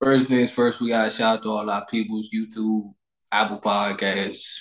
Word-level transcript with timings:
First 0.00 0.28
things 0.28 0.50
first, 0.50 0.80
we 0.80 0.90
gotta 0.90 1.08
shout 1.08 1.38
out 1.38 1.42
to 1.44 1.50
all 1.50 1.70
our 1.70 1.86
people's 1.86 2.28
YouTube, 2.32 2.92
Apple 3.32 3.58
Podcasts, 3.58 4.58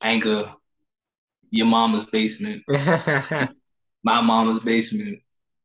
Anchor, 0.00 0.52
your 1.50 1.66
mama's 1.66 2.04
basement, 2.04 2.62
my 2.68 4.20
mama's 4.20 4.62
basement, 4.62 5.18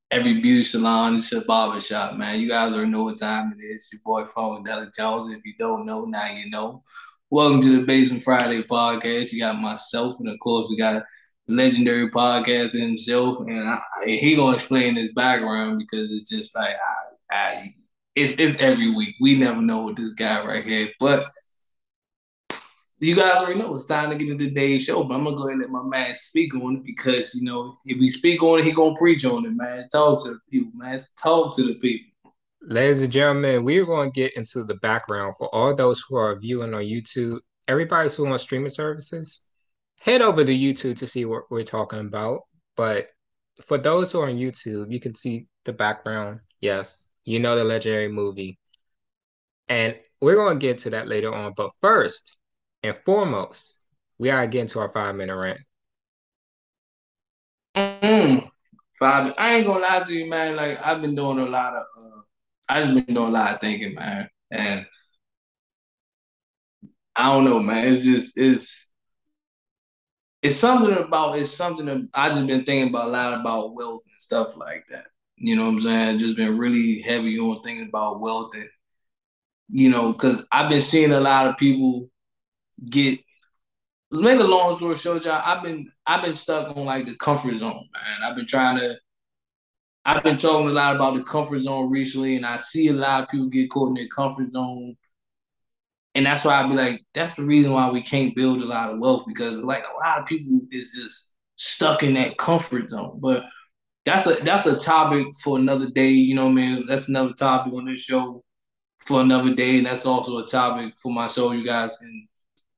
every 0.10 0.42
beauty 0.42 0.64
salon, 0.64 1.18
it's 1.18 1.32
a 1.34 1.42
barber 1.42 1.80
shop, 1.80 2.16
man. 2.16 2.40
You 2.40 2.50
guys 2.50 2.74
already 2.74 2.90
know 2.90 3.04
what 3.04 3.20
time 3.20 3.54
it 3.60 3.64
is. 3.64 3.90
Your 3.94 4.02
boy 4.04 4.24
Funkadelic 4.24 4.96
Jones. 4.96 5.30
If 5.30 5.46
you 5.46 5.54
don't 5.60 5.86
know, 5.86 6.06
now 6.06 6.26
you 6.26 6.50
know. 6.50 6.84
Welcome 7.30 7.62
to 7.62 7.80
the 7.80 7.86
Basement 7.86 8.24
Friday 8.24 8.64
podcast. 8.64 9.32
You 9.32 9.40
got 9.40 9.62
myself, 9.62 10.20
and 10.20 10.30
of 10.30 10.40
course, 10.40 10.68
we 10.68 10.78
got 10.78 11.04
legendary 11.48 12.10
podcast 12.10 12.74
himself, 12.74 13.38
and 13.48 13.70
I, 13.70 13.80
he 14.04 14.36
gonna 14.36 14.56
explain 14.56 14.96
his 14.96 15.12
background 15.14 15.78
because 15.78 16.12
it's 16.12 16.28
just 16.28 16.56
like 16.56 16.76
I, 17.30 17.36
I 17.36 17.74
it's 18.20 18.36
it's 18.38 18.62
every 18.62 18.94
week. 18.94 19.16
We 19.20 19.38
never 19.38 19.62
know 19.62 19.86
with 19.86 19.98
this 19.98 20.14
guy 20.14 20.44
right 20.46 20.64
here. 20.64 20.90
But 21.00 21.32
you 23.00 23.16
guys 23.16 23.38
already 23.38 23.60
know 23.60 23.76
it's 23.76 23.86
time 23.86 24.10
to 24.10 24.16
get 24.16 24.30
into 24.30 24.50
today's 24.50 24.84
show. 24.84 25.04
But 25.04 25.16
I'm 25.16 25.24
gonna 25.24 25.36
go 25.36 25.48
ahead 25.48 25.54
and 25.54 25.62
let 25.62 25.70
my 25.70 25.84
man 25.84 26.14
speak 26.16 26.54
on 26.56 26.78
it 26.78 26.86
because 26.86 27.34
you 27.34 27.44
know 27.44 27.78
if 27.86 28.00
we 28.00 28.10
speak 28.10 28.44
on 28.44 28.60
it, 28.60 28.66
he 28.66 28.72
gonna 28.72 28.96
preach 28.98 29.26
on 29.26 29.46
it, 29.46 29.52
man. 29.52 29.88
Talk 29.92 30.24
to 30.26 30.32
the 30.32 30.40
people, 30.52 30.72
man. 30.76 31.00
Talk 31.22 31.56
to 31.56 31.64
the 31.64 31.76
people. 31.76 32.08
Ladies 32.62 33.02
and 33.02 33.12
gentlemen, 33.12 33.64
we're 33.64 33.86
going 33.86 34.12
to 34.12 34.14
get 34.14 34.36
into 34.36 34.66
the 34.66 34.76
background 34.76 35.36
for 35.40 35.48
all 35.56 35.74
those 35.74 36.04
who 36.08 36.18
are 36.18 36.38
viewing 36.38 36.74
on 36.74 36.82
YouTube. 36.82 37.40
Everybody 37.70 38.10
who's 38.10 38.20
on 38.20 38.38
streaming 38.38 38.70
services, 38.70 39.48
head 40.02 40.22
over 40.22 40.44
to 40.44 40.52
YouTube 40.52 40.98
to 40.98 41.08
see 41.08 41.24
what 41.24 41.44
we're 41.50 41.64
talking 41.64 42.00
about. 42.00 42.42
But 42.76 43.08
for 43.66 43.78
those 43.78 44.12
who 44.12 44.20
are 44.20 44.28
on 44.30 44.36
YouTube, 44.36 44.92
you 44.92 45.00
can 45.00 45.16
see 45.16 45.48
the 45.64 45.74
background. 45.74 46.42
Yes, 46.60 47.09
you 47.26 47.40
know 47.40 47.56
the 47.56 47.64
legendary 47.64 48.08
movie. 48.08 48.60
And 49.68 49.96
we're 50.22 50.36
going 50.36 50.60
to 50.60 50.66
get 50.66 50.80
to 50.80 50.90
that 50.92 51.08
later 51.08 51.34
on. 51.34 51.54
But 51.56 51.72
first 51.82 52.38
and 52.84 52.96
foremost, 53.06 53.84
we 54.18 54.30
are 54.30 54.48
getting 54.48 54.68
to 54.68 54.80
our 54.80 54.90
five 54.90 55.16
minute 55.16 55.36
rant. 55.36 55.60
Mm, 57.76 58.50
five. 59.00 59.34
I 59.38 59.56
ain't 59.56 59.68
gonna 59.68 59.80
lie 59.80 60.04
to 60.06 60.14
you, 60.14 60.30
man. 60.30 60.56
Like 60.56 60.86
I've 60.86 61.02
been 61.02 61.16
doing 61.16 61.40
a 61.40 61.46
lot 61.46 61.76
of. 61.76 61.84
Uh, 61.98 62.22
I 62.68 62.82
just 62.82 62.94
been 62.94 63.16
doing 63.16 63.30
a 63.30 63.32
lot 63.32 63.56
of 63.56 63.62
thinking, 63.62 63.96
man, 63.96 64.30
and 64.52 64.86
I 67.16 67.34
don't 67.34 67.46
know, 67.46 67.60
man. 67.60 67.88
It's 67.88 68.04
just 68.04 68.38
it's 68.38 68.88
it's 70.42 70.56
something 70.56 70.96
about 70.96 71.38
it's 71.38 71.52
something 71.52 71.86
that 71.86 72.08
I 72.14 72.30
just 72.30 72.48
been 72.48 72.64
thinking 72.64 72.90
about 72.90 73.08
a 73.08 73.12
lot 73.12 73.40
about 73.40 73.74
wealth 73.76 74.04
and 74.06 74.20
stuff 74.20 74.56
like 74.58 74.86
that. 74.90 75.06
You 75.40 75.56
know 75.56 75.66
what 75.66 75.72
I'm 75.72 75.80
saying? 75.82 76.20
Just 76.20 76.38
been 76.38 76.58
really 76.58 77.02
heavy 77.02 77.40
on 77.40 77.62
thinking 77.62 77.88
about 77.88 78.20
wealth 78.20 78.56
and 78.56 78.70
you 79.72 79.90
know, 79.90 80.12
because 80.14 80.44
I've 80.52 80.70
been 80.70 80.82
seeing 80.82 81.12
a 81.12 81.20
lot 81.20 81.48
of 81.48 81.58
people 81.58 82.10
get 82.90 83.20
make 84.12 84.40
a 84.40 84.44
long 84.44 84.78
story 84.78 84.96
short, 84.96 85.26
y'all. 85.26 85.42
I've 85.46 85.64
been 85.64 85.92
I've 86.06 86.24
been 86.24 86.34
stuck 86.34 86.76
on 86.76 86.86
like 86.86 87.06
the 87.06 87.16
comfort 87.16 87.58
zone, 87.58 87.88
man. 87.94 88.24
I've 88.24 88.36
been 88.36 88.48
trying 88.48 88.80
to 88.80 88.96
I've 90.06 90.24
been 90.24 90.38
talking 90.38 90.70
a 90.70 90.72
lot 90.72 90.96
about 90.96 91.16
the 91.16 91.24
comfort 91.24 91.60
zone 91.60 91.92
recently, 91.92 92.36
and 92.36 92.46
I 92.46 92.58
see 92.58 92.88
a 92.88 92.94
lot 92.94 93.24
of 93.24 93.30
people 93.30 93.48
get 93.48 93.70
caught 93.70 93.90
in 93.90 93.96
their 93.96 94.08
comfort 94.08 94.52
zone. 94.52 94.96
And 96.16 96.26
that's 96.26 96.44
why 96.44 96.56
I'd 96.56 96.70
be 96.70 96.76
like, 96.76 97.06
that's 97.14 97.36
the 97.36 97.44
reason 97.44 97.72
why 97.72 97.90
we 97.92 98.02
can't 98.02 98.36
build 98.36 98.62
a 98.62 98.66
lot 98.66 98.92
of 98.92 99.00
wealth 99.00 99.26
because 99.28 99.64
like 99.64 99.84
a 99.84 100.08
lot 100.08 100.20
of 100.20 100.26
people 100.26 100.62
is 100.72 100.92
just 100.92 101.30
stuck 101.58 102.02
in 102.02 102.16
that 102.16 102.38
comfort 102.38 102.90
zone. 102.90 103.20
But 103.22 103.46
that's 104.06 104.26
a 104.28 104.36
that's 104.44 104.66
a 104.66 104.78
topic 104.78 105.28
for 105.44 105.58
another 105.58 105.90
day. 105.90 106.10
You 106.10 106.36
know, 106.36 106.50
man. 106.50 106.86
That's 106.88 107.10
another 107.10 107.34
topic 107.34 107.74
on 107.74 107.86
this 107.86 108.02
show 108.02 108.44
for 109.00 109.22
another 109.22 109.54
day, 109.54 109.78
and 109.78 109.86
that's 109.86 110.06
also 110.06 110.38
a 110.38 110.48
topic 110.48 110.94
for 111.02 111.12
my 111.12 111.28
show. 111.28 111.52
You 111.52 111.66
guys 111.66 111.98
can, 111.98 112.28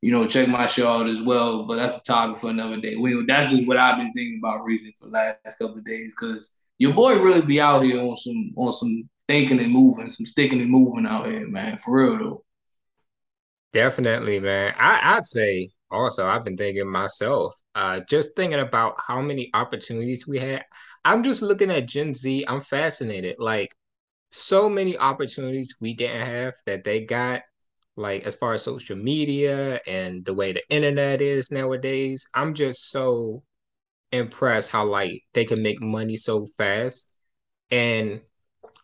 you 0.02 0.12
know, 0.12 0.28
check 0.28 0.48
my 0.48 0.68
show 0.68 0.88
out 0.88 1.08
as 1.08 1.22
well. 1.22 1.66
But 1.66 1.78
that's 1.78 1.98
a 1.98 2.04
topic 2.04 2.38
for 2.38 2.50
another 2.50 2.80
day. 2.80 2.96
We, 2.96 3.24
that's 3.26 3.52
just 3.52 3.68
what 3.68 3.78
I've 3.78 3.98
been 3.98 4.14
thinking 4.14 4.40
about 4.44 4.64
recently 4.64 4.94
for 5.00 5.06
the 5.06 5.12
last 5.12 5.58
couple 5.58 5.78
of 5.78 5.86
days 5.86 6.14
because 6.14 6.56
your 6.78 6.94
boy 6.94 7.14
really 7.16 7.42
be 7.42 7.62
out 7.62 7.84
here 7.84 8.02
on 8.02 8.18
some 8.18 8.54
on 8.58 8.74
some 8.74 9.10
thinking 9.28 9.60
and 9.60 9.72
moving, 9.72 10.10
some 10.10 10.26
sticking 10.26 10.62
and 10.62 10.70
moving 10.70 11.06
out 11.06 11.30
here, 11.30 11.48
man. 11.48 11.78
For 11.78 11.98
real 11.98 12.18
though. 12.18 12.44
Definitely, 13.74 14.40
man. 14.40 14.74
I, 14.78 15.16
I'd 15.16 15.26
say 15.26 15.70
also 15.90 16.28
I've 16.28 16.44
been 16.44 16.58
thinking 16.58 16.90
myself, 16.90 17.56
uh, 17.76 18.02
just 18.10 18.36
thinking 18.36 18.60
about 18.60 18.96
how 19.06 19.22
many 19.22 19.50
opportunities 19.54 20.28
we 20.28 20.40
had. 20.40 20.66
I'm 21.04 21.24
just 21.24 21.42
looking 21.42 21.72
at 21.72 21.88
Gen 21.88 22.14
Z. 22.14 22.46
I'm 22.48 22.62
fascinated. 22.62 23.36
Like 23.40 23.76
so 24.32 24.70
many 24.70 24.98
opportunities 24.98 25.76
we 25.82 25.94
didn't 25.94 26.26
have 26.28 26.54
that 26.68 26.84
they 26.84 27.02
got. 27.06 27.44
Like 27.98 28.26
as 28.26 28.36
far 28.36 28.54
as 28.54 28.64
social 28.64 28.98
media 28.98 29.82
and 29.88 30.26
the 30.26 30.34
way 30.34 30.54
the 30.54 30.64
internet 30.70 31.22
is 31.22 31.52
nowadays, 31.52 32.28
I'm 32.36 32.54
just 32.56 32.92
so 32.92 33.44
impressed 34.12 34.72
how 34.72 34.86
like 34.86 35.24
they 35.34 35.46
can 35.46 35.64
make 35.64 35.82
money 35.82 36.18
so 36.18 36.46
fast. 36.58 37.14
And 37.72 38.22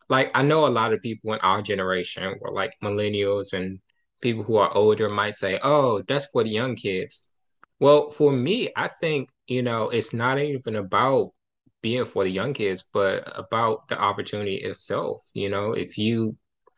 like 0.10 0.32
I 0.36 0.44
know 0.44 0.68
a 0.68 0.70
lot 0.70 0.94
of 0.94 1.02
people 1.02 1.34
in 1.34 1.40
our 1.42 1.62
generation 1.62 2.36
were 2.42 2.52
like 2.52 2.74
millennials 2.84 3.54
and 3.54 3.80
people 4.22 4.44
who 4.44 4.58
are 4.58 4.74
older 4.76 5.10
might 5.10 5.36
say, 5.36 5.60
"Oh, 5.64 6.02
that's 6.08 6.28
for 6.28 6.44
the 6.44 6.50
young 6.50 6.76
kids." 6.76 7.30
Well, 7.80 8.10
for 8.10 8.32
me, 8.32 8.70
I 8.76 8.88
think, 8.88 9.30
you 9.48 9.62
know, 9.64 9.90
it's 9.90 10.14
not 10.14 10.40
even 10.40 10.76
about 10.76 11.32
being 11.82 12.06
for 12.06 12.24
the 12.24 12.30
young 12.30 12.54
kids, 12.54 12.84
but 12.94 13.32
about 13.38 13.88
the 13.88 14.00
opportunity 14.00 14.56
itself. 14.56 15.24
You 15.34 15.50
know, 15.50 15.74
if 15.74 15.98
you 15.98 16.36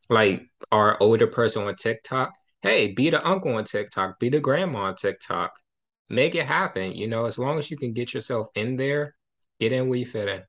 like 0.10 0.48
are 0.72 0.98
older 1.00 1.28
person 1.28 1.64
on 1.64 1.76
TikTok, 1.76 2.34
hey, 2.62 2.94
be 2.94 3.10
the 3.10 3.26
uncle 3.26 3.56
on 3.56 3.64
TikTok, 3.64 4.20
be 4.20 4.30
the 4.30 4.40
grandma 4.40 4.80
on 4.80 4.96
TikTok, 4.96 5.52
make 6.10 6.36
it 6.36 6.46
happen. 6.46 6.94
You 6.94 7.08
know, 7.08 7.26
as 7.26 7.40
long 7.40 7.58
as 7.58 7.72
you 7.72 7.78
can 7.78 7.94
get 7.94 8.14
yourself 8.14 8.48
in 8.56 8.78
there, 8.78 9.16
get 9.60 9.72
in 9.72 9.88
where 9.88 10.00
you 10.00 10.06
fit 10.06 10.30
in. 10.30 10.44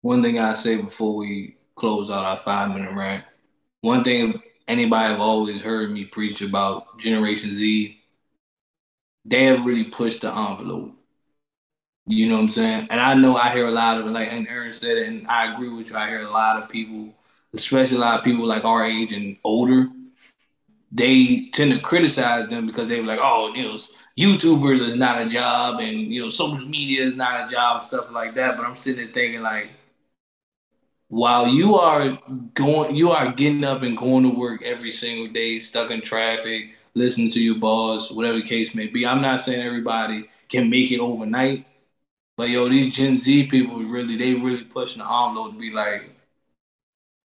One 0.00 0.22
thing 0.22 0.38
I 0.38 0.52
say 0.52 0.80
before 0.80 1.16
we 1.16 1.56
close 1.78 2.10
out 2.10 2.24
our 2.24 2.36
five 2.36 2.68
minute 2.70 2.92
rant. 2.94 3.24
One 3.80 4.04
thing 4.04 4.42
anybody 4.66 5.12
have 5.12 5.20
always 5.20 5.62
heard 5.62 5.90
me 5.90 6.04
preach 6.04 6.42
about 6.42 6.98
Generation 6.98 7.52
Z, 7.52 7.96
they 9.24 9.44
have 9.44 9.64
really 9.64 9.84
pushed 9.84 10.22
the 10.22 10.34
envelope. 10.34 10.97
You 12.08 12.28
know 12.28 12.36
what 12.36 12.42
I'm 12.44 12.48
saying? 12.48 12.86
And 12.90 13.00
I 13.00 13.12
know 13.14 13.36
I 13.36 13.50
hear 13.50 13.68
a 13.68 13.70
lot 13.70 13.98
of 13.98 14.06
it, 14.06 14.10
like 14.10 14.32
and 14.32 14.48
Aaron 14.48 14.72
said 14.72 14.96
it, 14.96 15.08
and 15.08 15.28
I 15.28 15.52
agree 15.52 15.68
with 15.68 15.90
you. 15.90 15.96
I 15.96 16.08
hear 16.08 16.22
a 16.26 16.30
lot 16.30 16.62
of 16.62 16.70
people, 16.70 17.14
especially 17.52 17.98
a 17.98 18.00
lot 18.00 18.18
of 18.18 18.24
people 18.24 18.46
like 18.46 18.64
our 18.64 18.82
age 18.82 19.12
and 19.12 19.36
older, 19.44 19.88
they 20.90 21.50
tend 21.52 21.72
to 21.74 21.80
criticize 21.80 22.48
them 22.48 22.66
because 22.66 22.88
they 22.88 22.98
were 22.98 23.06
like, 23.06 23.20
oh, 23.22 23.52
you 23.54 23.62
know, 23.64 23.76
YouTubers 24.18 24.80
is 24.80 24.96
not 24.96 25.20
a 25.20 25.28
job 25.28 25.80
and 25.80 26.10
you 26.10 26.22
know, 26.22 26.30
social 26.30 26.66
media 26.66 27.04
is 27.04 27.14
not 27.14 27.46
a 27.46 27.52
job 27.52 27.78
and 27.78 27.86
stuff 27.86 28.10
like 28.10 28.34
that. 28.36 28.56
But 28.56 28.64
I'm 28.64 28.74
sitting 28.74 29.04
there 29.04 29.12
thinking 29.12 29.42
like, 29.42 29.68
while 31.08 31.46
you 31.46 31.74
are 31.76 32.18
going 32.54 32.94
you 32.94 33.10
are 33.10 33.32
getting 33.32 33.64
up 33.64 33.82
and 33.82 33.98
going 33.98 34.24
to 34.24 34.30
work 34.30 34.62
every 34.62 34.92
single 34.92 35.32
day, 35.32 35.58
stuck 35.58 35.90
in 35.90 36.00
traffic, 36.00 36.74
listening 36.94 37.30
to 37.32 37.42
your 37.42 37.58
boss, 37.58 38.10
whatever 38.10 38.38
the 38.38 38.46
case 38.46 38.74
may 38.74 38.86
be. 38.86 39.06
I'm 39.06 39.20
not 39.20 39.40
saying 39.42 39.60
everybody 39.60 40.30
can 40.48 40.70
make 40.70 40.90
it 40.90 41.00
overnight 41.00 41.66
but 42.38 42.50
yo, 42.50 42.68
these 42.68 42.94
Gen 42.94 43.18
Z 43.18 43.48
people 43.48 43.78
really, 43.78 44.16
they 44.16 44.34
really 44.34 44.62
pushing 44.62 45.02
the 45.02 45.04
envelope 45.04 45.54
to 45.54 45.58
be 45.58 45.72
like, 45.72 46.08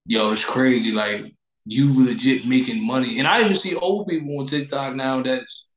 yo, 0.05 0.33
it's 0.33 0.45
crazy. 0.45 0.91
Like 0.91 1.33
you 1.65 2.05
legit 2.05 2.45
making 2.45 2.85
money. 2.85 3.21
And 3.21 3.29
I 3.29 3.41
even 3.41 3.55
see 3.55 3.77
old 3.77 4.09
people 4.09 4.41
on 4.41 4.47
TikTok 4.47 4.97
now 4.97 5.23
that's 5.23 5.69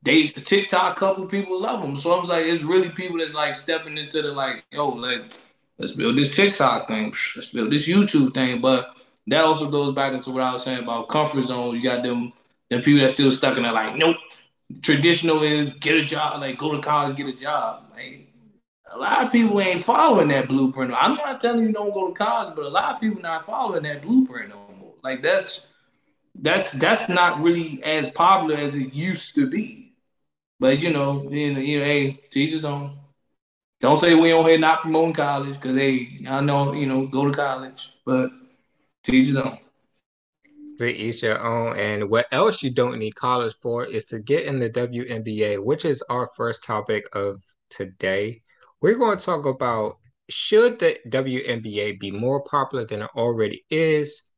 they 0.00 0.28
TikTok 0.28 0.96
couple 0.96 1.26
people 1.26 1.60
love 1.60 1.82
them. 1.82 1.98
So 1.98 2.12
I 2.12 2.18
was 2.18 2.30
like, 2.30 2.46
it's 2.46 2.64
really 2.64 2.88
people 2.88 3.18
that's 3.18 3.34
like 3.34 3.54
stepping 3.54 3.98
into 3.98 4.22
the 4.22 4.32
like, 4.32 4.64
yo, 4.72 4.88
like 4.88 5.34
let's 5.78 5.92
build 5.92 6.16
this 6.16 6.34
TikTok 6.34 6.88
thing, 6.88 7.12
let's 7.36 7.50
build 7.50 7.70
this 7.70 7.86
YouTube 7.86 8.32
thing. 8.32 8.62
But 8.62 8.94
that 9.26 9.44
also 9.44 9.70
goes 9.70 9.94
back 9.94 10.14
into 10.14 10.30
what 10.30 10.42
I 10.42 10.54
was 10.54 10.64
saying 10.64 10.84
about 10.84 11.10
comfort 11.10 11.44
zone. 11.44 11.76
You 11.76 11.82
got 11.82 12.02
them 12.02 12.32
them 12.70 12.80
people 12.80 13.02
that 13.02 13.10
still 13.10 13.32
stuck 13.32 13.58
in 13.58 13.64
there 13.64 13.72
like, 13.72 13.96
nope. 13.96 14.16
Traditional 14.80 15.42
is 15.42 15.74
get 15.74 15.96
a 15.96 16.04
job, 16.04 16.40
like 16.40 16.56
go 16.56 16.74
to 16.74 16.80
college, 16.80 17.18
get 17.18 17.26
a 17.26 17.32
job. 17.34 17.84
Like 17.94 18.27
a 18.92 18.98
lot 18.98 19.26
of 19.26 19.32
people 19.32 19.60
ain't 19.60 19.82
following 19.84 20.28
that 20.28 20.48
blueprint. 20.48 20.92
I'm 20.94 21.14
not 21.14 21.40
telling 21.40 21.64
you 21.64 21.72
don't 21.72 21.92
go 21.92 22.08
to 22.08 22.14
college, 22.14 22.54
but 22.56 22.64
a 22.64 22.68
lot 22.68 22.94
of 22.94 23.00
people 23.00 23.20
not 23.20 23.44
following 23.44 23.82
that 23.84 24.02
blueprint 24.02 24.50
no 24.50 24.56
more. 24.78 24.94
Like 25.02 25.22
that's 25.22 25.66
that's 26.34 26.72
that's 26.72 27.08
not 27.08 27.40
really 27.40 27.82
as 27.82 28.10
popular 28.10 28.56
as 28.56 28.74
it 28.74 28.94
used 28.94 29.34
to 29.34 29.48
be. 29.48 29.94
But 30.60 30.80
you 30.80 30.92
know, 30.92 31.28
you 31.30 31.54
know, 31.54 31.60
you 31.60 31.78
know 31.80 31.84
hey, 31.84 32.20
teachers 32.30 32.64
on. 32.64 32.98
Don't 33.80 33.96
say 33.96 34.14
we 34.14 34.32
on 34.32 34.44
here 34.44 34.58
not 34.58 34.82
promoting 34.82 35.14
college 35.14 35.54
because 35.54 35.76
hey, 35.76 36.24
I 36.28 36.40
know 36.40 36.72
you 36.72 36.86
know 36.86 37.06
go 37.06 37.26
to 37.26 37.32
college, 37.32 37.92
but 38.04 38.30
teachers 39.04 39.36
on. 39.36 39.58
To 40.78 40.86
each 40.86 41.24
your 41.24 41.44
own. 41.44 41.76
And 41.76 42.08
what 42.08 42.26
else 42.30 42.62
you 42.62 42.70
don't 42.70 42.98
need 42.98 43.16
college 43.16 43.54
for 43.54 43.84
is 43.84 44.04
to 44.06 44.20
get 44.20 44.46
in 44.46 44.60
the 44.60 44.70
WNBA, 44.70 45.64
which 45.64 45.84
is 45.84 46.02
our 46.02 46.28
first 46.36 46.62
topic 46.62 47.04
of 47.16 47.42
today. 47.68 48.42
We're 48.80 48.98
going 48.98 49.18
to 49.18 49.24
talk 49.24 49.46
about 49.46 49.98
should 50.28 50.78
the 50.78 50.98
WNBA 51.08 51.98
be 51.98 52.10
more 52.10 52.42
popular 52.42 52.84
than 52.84 53.02
it 53.02 53.10
already 53.16 53.64
is? 53.70 54.28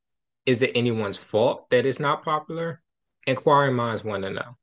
is 0.46 0.62
it 0.62 0.72
anyone's 0.75 1.16
fault 1.16 1.69
that 1.70 1.87
it's 1.87 2.00
not 2.00 2.25
popular? 2.25 2.82
Inquiring 3.26 3.76
minds 3.76 4.04
want 4.04 4.25
to 4.25 4.31
know. 4.31 4.56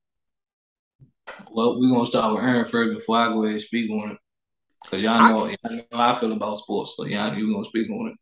Well, 1.52 1.80
we're 1.80 1.94
gonna 1.94 2.06
start 2.06 2.34
with 2.34 2.44
Aaron 2.44 2.66
first 2.66 2.98
before 2.98 3.18
I 3.18 3.28
go 3.30 3.44
ahead 3.44 3.54
and 3.54 3.62
speak 3.62 3.90
on 3.92 4.12
it. 4.12 4.18
Cause 4.90 5.02
y'all 5.02 5.20
know, 5.20 5.46
I, 5.46 5.50
y'all 5.50 5.76
know 5.76 5.98
how 5.98 6.12
I 6.12 6.16
feel 6.16 6.32
about 6.32 6.58
sports, 6.58 6.94
so 6.96 7.06
y'all 7.06 7.34
you 7.36 7.54
gonna 7.54 7.66
speak 7.66 7.90
on 7.90 8.08
it. 8.08 8.14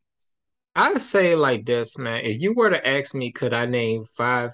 I 0.76 0.96
say 0.96 1.36
like 1.36 1.66
this, 1.66 1.98
man. 1.98 2.22
If 2.24 2.42
you 2.42 2.54
were 2.54 2.70
to 2.70 2.88
ask 2.88 3.16
me, 3.16 3.32
could 3.32 3.54
I 3.54 3.66
name 3.66 4.04
five 4.06 4.52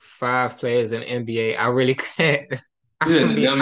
five 0.00 0.58
players 0.58 0.92
in 0.92 1.02
NBA? 1.02 1.58
I 1.58 1.68
really 1.68 1.94
can't. 2.16 2.52
I 3.02 3.04
can, 3.04 3.34
be, 3.34 3.48
I, 3.48 3.54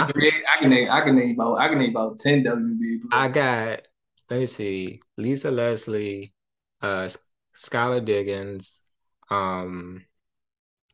I 0.53 0.57
can 0.59 0.69
name 0.69 0.89
I 0.91 1.01
can 1.01 1.15
name 1.15 1.31
about 1.31 1.59
I 1.59 1.67
can 1.69 1.79
name 1.79 1.91
about 1.91 2.17
ten 2.17 2.43
WNBA. 2.43 2.99
I 3.11 3.27
got 3.27 3.87
let 4.29 4.39
me 4.39 4.45
see, 4.45 5.01
Lisa 5.17 5.51
Leslie, 5.51 6.33
uh, 6.81 7.09
Skylar 7.53 8.03
Diggins, 8.03 8.83
um, 9.29 10.05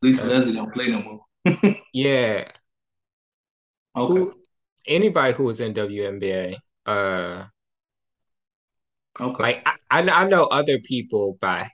Lisa 0.01 0.25
Leslie 0.25 0.53
don't 0.53 0.73
play 0.73 0.87
no 0.87 1.01
more. 1.03 1.75
yeah. 1.93 2.49
Okay. 3.95 4.13
Who, 4.13 4.33
anybody 4.87 5.33
who 5.33 5.43
was 5.43 5.59
in 5.59 5.73
WNBA, 5.73 6.55
uh, 6.85 7.43
okay. 9.19 9.43
like 9.43 9.67
I, 9.91 10.01
I 10.01 10.25
know 10.25 10.45
other 10.45 10.79
people 10.79 11.37
by 11.39 11.69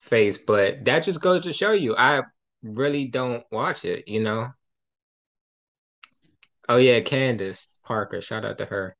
face, 0.00 0.38
but 0.38 0.84
that 0.86 1.04
just 1.04 1.20
goes 1.20 1.44
to 1.44 1.52
show 1.52 1.72
you 1.72 1.94
I 1.96 2.22
really 2.62 3.06
don't 3.06 3.44
watch 3.52 3.84
it, 3.84 4.08
you 4.08 4.20
know. 4.20 4.48
Oh 6.70 6.76
yeah, 6.76 7.00
Candace 7.00 7.80
Parker, 7.84 8.20
shout 8.20 8.44
out 8.44 8.58
to 8.58 8.64
her. 8.64 8.96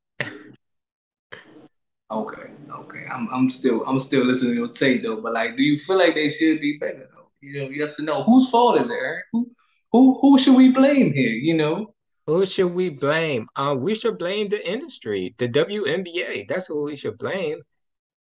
okay, 2.10 2.42
okay. 2.68 3.04
I'm 3.08 3.28
I'm 3.32 3.48
still 3.48 3.84
I'm 3.84 4.00
still 4.00 4.24
listening 4.24 4.54
to 4.54 4.58
your 4.58 4.68
tape 4.72 5.04
though, 5.04 5.20
but 5.20 5.34
like 5.34 5.56
do 5.56 5.62
you 5.62 5.78
feel 5.78 5.96
like 5.96 6.16
they 6.16 6.30
should 6.30 6.60
be 6.60 6.78
better 6.78 7.08
though? 7.14 7.30
You 7.40 7.60
know, 7.60 7.68
yes 7.70 8.00
or 8.00 8.02
no. 8.02 8.24
Whose 8.24 8.50
fault 8.50 8.80
is 8.80 8.90
it, 8.90 8.94
Eric? 9.00 9.26
Who 9.30 9.52
who 9.92 10.18
who 10.20 10.36
should 10.36 10.56
we 10.56 10.72
blame 10.72 11.12
here? 11.12 11.30
You 11.30 11.54
know? 11.54 11.94
Who 12.26 12.44
should 12.44 12.74
we 12.74 12.90
blame? 12.90 13.46
Um, 13.54 13.80
we 13.82 13.94
should 13.94 14.18
blame 14.18 14.48
the 14.48 14.68
industry, 14.68 15.36
the 15.38 15.48
WNBA. 15.48 16.48
That's 16.48 16.66
who 16.66 16.86
we 16.86 16.96
should 16.96 17.18
blame. 17.18 17.60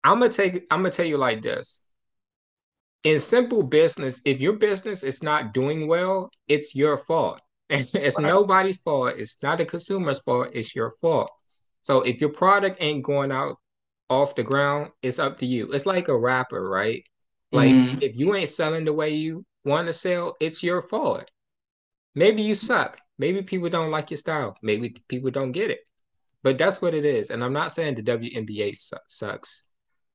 I'm 0.02 0.18
gonna 0.18 0.32
take. 0.32 0.66
I'm 0.72 0.80
gonna 0.80 0.90
tell 0.90 1.06
you 1.06 1.16
like 1.16 1.42
this. 1.42 1.88
In 3.04 3.20
simple 3.20 3.62
business, 3.62 4.20
if 4.24 4.40
your 4.40 4.54
business 4.54 5.04
is 5.04 5.22
not 5.22 5.54
doing 5.54 5.86
well, 5.86 6.28
it's 6.48 6.74
your 6.74 6.98
fault. 6.98 7.40
it's 7.70 7.94
right. 7.94 8.26
nobody's 8.26 8.78
fault. 8.78 9.14
It's 9.16 9.42
not 9.42 9.58
the 9.58 9.64
consumer's 9.64 10.20
fault. 10.20 10.48
It's 10.52 10.74
your 10.74 10.90
fault. 11.00 11.30
So 11.80 12.02
if 12.02 12.20
your 12.20 12.30
product 12.30 12.78
ain't 12.80 13.04
going 13.04 13.30
out 13.30 13.56
off 14.08 14.34
the 14.34 14.42
ground, 14.42 14.90
it's 15.02 15.18
up 15.18 15.38
to 15.38 15.46
you. 15.46 15.70
It's 15.72 15.86
like 15.86 16.08
a 16.08 16.18
rapper, 16.18 16.68
right? 16.68 17.02
Like 17.52 17.74
mm-hmm. 17.74 18.02
if 18.02 18.16
you 18.16 18.34
ain't 18.34 18.48
selling 18.48 18.84
the 18.84 18.92
way 18.92 19.10
you 19.10 19.44
want 19.64 19.86
to 19.86 19.92
sell, 19.92 20.36
it's 20.40 20.62
your 20.62 20.82
fault. 20.82 21.30
Maybe 22.14 22.42
you 22.42 22.54
suck. 22.54 22.98
Maybe 23.18 23.42
people 23.42 23.68
don't 23.68 23.90
like 23.90 24.10
your 24.10 24.18
style. 24.18 24.56
Maybe 24.62 24.94
people 25.08 25.30
don't 25.30 25.52
get 25.52 25.70
it. 25.70 25.80
But 26.42 26.56
that's 26.56 26.80
what 26.80 26.94
it 26.94 27.04
is. 27.04 27.30
And 27.30 27.42
I'm 27.44 27.52
not 27.52 27.72
saying 27.72 27.96
the 27.96 28.02
WNBA 28.02 28.76
su- 28.76 28.96
sucks. 29.08 29.70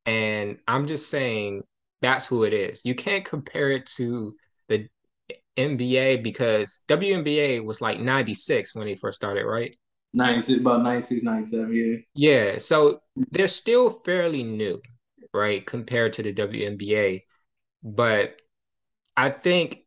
And 0.06 0.58
I'm 0.68 0.88
just 0.88 1.10
saying 1.10 1.64
that's 2.02 2.28
who 2.28 2.44
it 2.44 2.54
is. 2.54 2.86
You 2.86 2.96
can't 2.96 3.26
compare 3.26 3.70
it 3.70 3.86
to 3.98 4.36
NBA 5.58 6.24
because 6.24 6.84
WNBA 6.88 7.64
was 7.64 7.82
like 7.82 8.00
96 8.00 8.76
when 8.76 8.88
they 8.88 8.96
first 8.96 9.16
started, 9.16 9.46
right? 9.46 9.76
96, 10.14 10.60
about 10.60 10.84
96, 10.84 11.24
97, 11.24 11.74
yeah. 11.74 11.98
Yeah. 12.14 12.58
So 12.58 13.00
they're 13.32 13.48
still 13.48 13.90
fairly 13.90 14.44
new, 14.44 14.80
right, 15.34 15.66
compared 15.66 16.14
to 16.14 16.24
the 16.24 16.34
WNBA. 16.34 17.22
But 17.84 18.42
I 19.18 19.30
think 19.30 19.80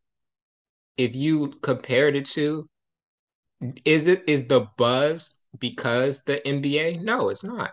if 0.97 1.15
you 1.15 1.49
compared 1.61 2.15
it 2.15 2.25
to, 2.25 2.67
is 3.85 4.07
it 4.07 4.23
is 4.27 4.47
the 4.47 4.67
buzz 4.77 5.39
because 5.57 6.23
the 6.23 6.45
NBA? 6.45 7.01
No, 7.01 7.29
it's 7.29 7.43
not. 7.43 7.71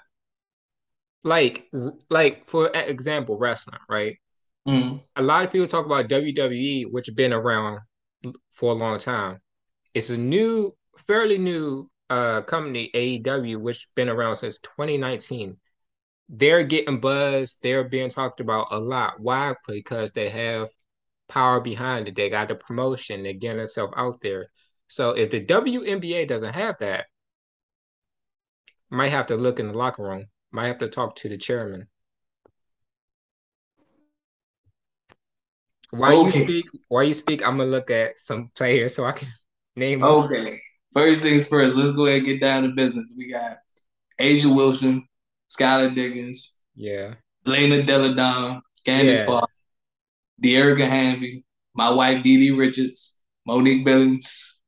Like, 1.23 1.69
like 2.11 2.47
for 2.47 2.71
example, 2.75 3.39
wrestling, 3.39 3.81
right? 3.89 4.17
Mm-hmm. 4.67 4.97
A 5.17 5.23
lot 5.23 5.45
of 5.45 5.53
people 5.53 5.67
talk 5.67 5.87
about 5.87 6.09
WWE, 6.09 6.87
which 6.91 7.07
have 7.07 7.17
been 7.17 7.33
around 7.33 7.81
for 8.51 8.73
a 8.73 8.75
long 8.75 8.99
time. 8.99 9.39
It's 9.93 10.11
a 10.11 10.17
new, 10.17 10.73
fairly 10.97 11.39
new 11.39 11.91
uh 12.11 12.43
company, 12.43 12.91
AEW, 12.95 13.61
which 13.61 13.89
been 13.95 14.09
around 14.09 14.37
since 14.37 14.59
2019. 14.59 15.57
They're 16.29 16.65
getting 16.65 17.01
buzz. 17.01 17.59
They're 17.63 17.85
being 17.85 18.09
talked 18.09 18.41
about 18.41 18.69
a 18.71 18.79
lot. 18.79 19.21
Why? 19.21 19.55
Because 19.67 20.13
they 20.13 20.31
have 20.31 20.71
power 21.29 21.61
behind 21.61 22.09
it. 22.09 22.17
They 22.17 22.31
got 22.31 22.49
the 22.49 22.55
promotion. 22.55 23.23
They're 23.23 23.35
getting 23.35 23.59
themselves 23.59 23.93
out 23.97 24.21
there. 24.23 24.49
So 24.89 25.11
if 25.11 25.31
the 25.31 25.45
WNBA 25.45 26.29
doesn't 26.29 26.55
have 26.55 26.79
that, 26.79 27.07
might 28.91 29.11
have 29.11 29.27
to 29.27 29.37
look 29.37 29.59
in 29.61 29.69
the 29.69 29.77
locker 29.77 30.03
room. 30.03 30.27
Might 30.53 30.69
have 30.69 30.79
to 30.79 30.89
talk 30.89 31.17
to 31.17 31.29
the 31.29 31.37
chairman. 31.37 31.89
While 35.95 36.27
okay. 36.27 36.39
you 36.39 36.45
speak, 36.45 36.67
while 36.89 37.05
you 37.05 37.13
speak, 37.13 37.47
I'm 37.47 37.57
gonna 37.57 37.71
look 37.71 37.89
at 37.89 38.19
some 38.19 38.51
players 38.57 38.97
so 38.97 39.05
I 39.05 39.13
can 39.13 39.29
name. 39.77 40.03
Okay. 40.03 40.45
Them. 40.45 40.61
First 40.93 41.23
things 41.23 41.47
first. 41.47 41.77
Let's 41.77 41.93
go 41.93 42.07
ahead 42.07 42.19
and 42.19 42.27
get 42.27 42.41
down 42.41 42.65
to 42.65 42.71
business. 42.71 43.13
We 43.17 43.31
got 43.31 43.59
A'ja 44.21 44.53
Wilson, 44.53 45.07
Skylar 45.49 45.95
Diggins, 45.95 46.57
yeah, 46.75 47.15
Elena 47.47 47.85
Delle 47.85 48.13
Donne, 48.13 48.61
Candace 48.85 49.19
yeah. 49.19 49.27
Parker, 49.27 49.47
Dearica 50.43 50.89
Hamby, 50.89 51.45
my 51.75 51.91
wife 51.91 52.25
Didi 52.25 52.51
Richards, 52.51 53.17
Monique 53.47 53.85
Billings, 53.85 54.59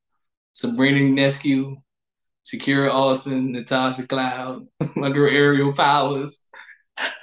Sabrina 0.53 0.99
Ionescu, 0.99 1.75
Shakira 2.45 2.89
Austin, 2.89 3.51
Natasha 3.51 4.07
Cloud, 4.07 4.67
my 4.95 5.09
girl 5.09 5.29
Aerial 5.29 5.73
Powers. 5.73 6.41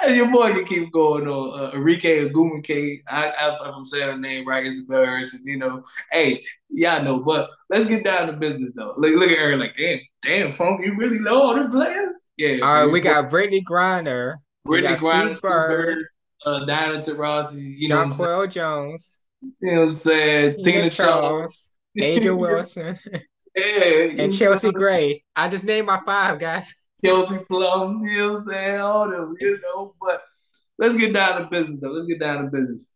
Your 0.08 0.30
boy 0.30 0.52
can 0.52 0.64
keep 0.64 0.92
going 0.92 1.26
on. 1.28 1.58
Uh, 1.58 1.72
Enrique 1.74 2.28
Ogwumike, 2.28 3.00
I, 3.08 3.28
I, 3.30 3.48
if 3.54 3.74
I'm 3.74 3.86
saying 3.86 4.08
her 4.08 4.18
name 4.18 4.46
right, 4.46 4.64
Isabel 4.64 5.04
Harrison, 5.04 5.40
you 5.44 5.56
know. 5.56 5.82
Hey, 6.12 6.44
y'all 6.70 7.02
know, 7.02 7.20
but 7.20 7.50
let's 7.70 7.86
get 7.86 8.04
down 8.04 8.26
to 8.28 8.34
business 8.34 8.72
though. 8.74 8.94
Look, 8.96 9.14
look 9.16 9.30
at 9.30 9.38
her 9.38 9.56
like, 9.56 9.76
damn, 9.76 10.00
damn, 10.22 10.52
Funk, 10.52 10.80
you 10.84 10.96
really 10.96 11.18
know 11.18 11.42
all 11.42 11.54
the 11.54 11.68
players? 11.68 12.20
Yeah. 12.36 12.64
All 12.64 12.84
right, 12.84 12.92
we 12.92 13.00
got 13.00 13.30
Brittany 13.30 13.64
Griner. 13.64 14.36
Brittany 14.64 14.94
Griner, 14.94 16.00
uh, 16.46 16.64
Diana 16.64 16.98
Taurasi, 16.98 17.76
you 17.78 17.88
know, 17.88 18.06
Jonquel 18.06 18.50
Jones. 18.50 19.20
You 19.60 19.72
know 19.72 19.80
what 19.80 19.82
I'm 19.82 19.88
saying? 19.90 20.62
Tina, 20.62 20.90
Charles, 20.90 21.74
A'ja 22.00 22.36
Wilson, 22.38 22.96
yeah, 23.54 23.84
and 24.18 24.34
Chelsea. 24.34 24.72
Gray. 24.72 25.22
I 25.36 25.48
just 25.48 25.64
named 25.64 25.86
my 25.86 26.00
five 26.04 26.38
guys. 26.38 26.83
Kelsey 27.04 27.38
Plum, 27.46 28.02
you 28.04 28.18
know 28.18 28.32
what 28.32 28.38
I'm 28.38 28.44
saying? 28.44 28.80
All 28.80 29.10
them, 29.10 29.34
you 29.40 29.60
know. 29.62 29.94
But 30.00 30.22
let's 30.78 30.96
get 30.96 31.12
down 31.12 31.42
to 31.42 31.48
business, 31.48 31.80
though. 31.80 31.90
Let's 31.90 32.08
get 32.08 32.20
down 32.20 32.44
to 32.44 32.50
business. 32.50 32.88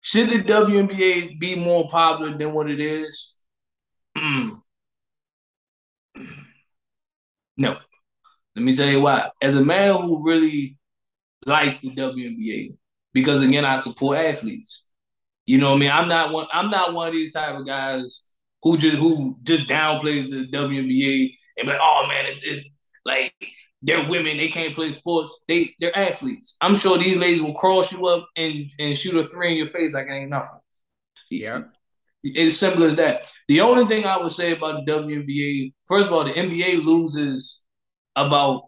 Should 0.00 0.30
the 0.30 0.42
WNBA 0.42 1.38
be 1.38 1.56
more 1.56 1.88
popular 1.90 2.36
than 2.36 2.52
what 2.52 2.70
it 2.70 2.80
is? 2.80 3.36
Mm. 4.16 4.60
no. 7.56 7.76
Let 8.56 8.64
me 8.64 8.74
tell 8.74 8.88
you 8.88 9.00
why. 9.00 9.30
As 9.42 9.56
a 9.56 9.64
man 9.64 9.94
who 9.94 10.24
really 10.26 10.78
likes 11.44 11.78
the 11.80 11.90
WNBA 11.90 12.76
because 13.12 13.42
again, 13.42 13.64
I 13.64 13.78
support 13.78 14.18
athletes. 14.18 14.84
You 15.46 15.58
know 15.58 15.70
what 15.70 15.76
I 15.76 15.80
mean? 15.80 15.90
I'm 15.90 16.08
not 16.08 16.32
one. 16.32 16.46
I'm 16.52 16.70
not 16.70 16.94
one 16.94 17.08
of 17.08 17.14
these 17.14 17.32
type 17.32 17.54
of 17.54 17.66
guys 17.66 18.22
who 18.62 18.78
just 18.78 18.96
who 18.96 19.36
just 19.42 19.68
downplays 19.68 20.28
the 20.28 20.48
WNBA 20.50 21.34
and 21.56 21.66
be 21.66 21.72
like, 21.72 21.80
oh 21.82 22.06
man, 22.08 22.24
it's 22.42 22.64
like 23.04 23.34
they're 23.82 24.08
women, 24.08 24.38
they 24.38 24.48
can't 24.48 24.74
play 24.74 24.90
sports. 24.90 25.38
They 25.46 25.74
they're 25.80 25.96
athletes. 25.96 26.56
I'm 26.60 26.74
sure 26.74 26.98
these 26.98 27.18
ladies 27.18 27.42
will 27.42 27.54
cross 27.54 27.92
you 27.92 28.06
up 28.06 28.26
and 28.36 28.70
and 28.78 28.96
shoot 28.96 29.16
a 29.16 29.24
three 29.24 29.52
in 29.52 29.58
your 29.58 29.66
face 29.66 29.94
like 29.94 30.06
it 30.06 30.12
ain't 30.12 30.30
nothing. 30.30 30.60
Yeah. 31.30 31.64
It's 32.22 32.56
simple 32.56 32.84
as 32.84 32.94
that. 32.96 33.30
The 33.48 33.60
only 33.60 33.86
thing 33.86 34.06
I 34.06 34.16
would 34.16 34.32
say 34.32 34.52
about 34.52 34.86
the 34.86 34.92
WNBA, 34.92 35.74
first 35.86 36.08
of 36.08 36.14
all, 36.14 36.24
the 36.24 36.32
NBA 36.32 36.82
loses 36.82 37.60
about 38.16 38.62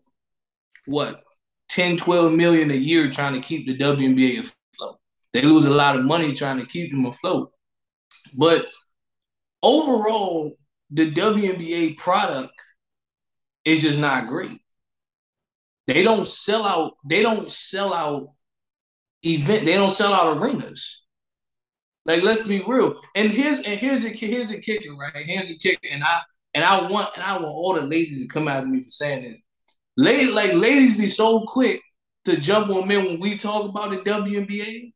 what 0.85 1.23
10, 1.71 1.97
12 1.97 2.33
million 2.33 2.71
a 2.71 2.75
year 2.75 3.11
trying 3.11 3.33
to 3.33 3.41
keep 3.41 3.67
the 3.67 3.79
WNBA 3.79 4.41
afloat. 4.41 4.99
They 5.33 5.41
lose 5.41 5.65
a 5.65 5.71
lot 5.71 5.97
of 5.97 6.05
money 6.05 6.35
trying 6.35 6.59
to 6.59 6.67
keep 6.67 6.91
them 6.91 7.07
afloat. 7.07 7.51
But 8.35 8.67
overall, 9.63 10.57
the 10.91 11.11
WNBA 11.11 11.97
product 11.97 12.53
is 13.67 13.83
just 13.83 13.99
not 13.99 14.29
great. 14.29 14.59
They 15.87 16.03
don't 16.03 16.27
sell 16.27 16.65
out, 16.65 16.95
they 17.05 17.23
don't 17.23 17.51
sell 17.51 17.93
out 17.93 18.31
event, 19.23 19.67
they 19.67 19.75
don't 19.75 19.91
sell 19.91 20.15
out 20.15 20.39
arenas. 20.39 21.03
Like 22.07 22.23
let's 22.23 22.43
be 22.43 22.63
real. 22.67 23.01
And 23.15 23.31
here's 23.31 23.59
and 23.59 23.79
here's 23.79 24.03
the 24.03 24.11
here's 24.11 24.49
the 24.49 24.61
kicker, 24.61 24.95
right? 24.95 25.27
Here's 25.27 25.49
the 25.49 25.59
kicker. 25.59 25.89
And 25.91 26.05
I 26.05 26.21
and 26.55 26.65
I 26.65 26.89
want 26.89 27.11
and 27.17 27.25
I 27.25 27.35
want 27.35 27.47
all 27.47 27.75
the 27.75 27.83
ladies 27.83 28.23
to 28.23 28.29
come 28.29 28.47
out 28.47 28.63
of 28.63 28.69
me 28.69 28.85
for 28.85 28.91
saying 28.91 29.31
this. 29.31 29.41
Lady, 29.97 30.31
like 30.31 30.53
ladies 30.53 30.97
be 30.97 31.07
so 31.07 31.41
quick 31.41 31.83
to 32.25 32.37
jump 32.37 32.71
on 32.71 32.87
men 32.87 33.05
when 33.05 33.21
we 33.21 33.37
talk 33.37 33.69
about 33.69 33.91
the 33.91 33.99
WNBA. 33.99 34.93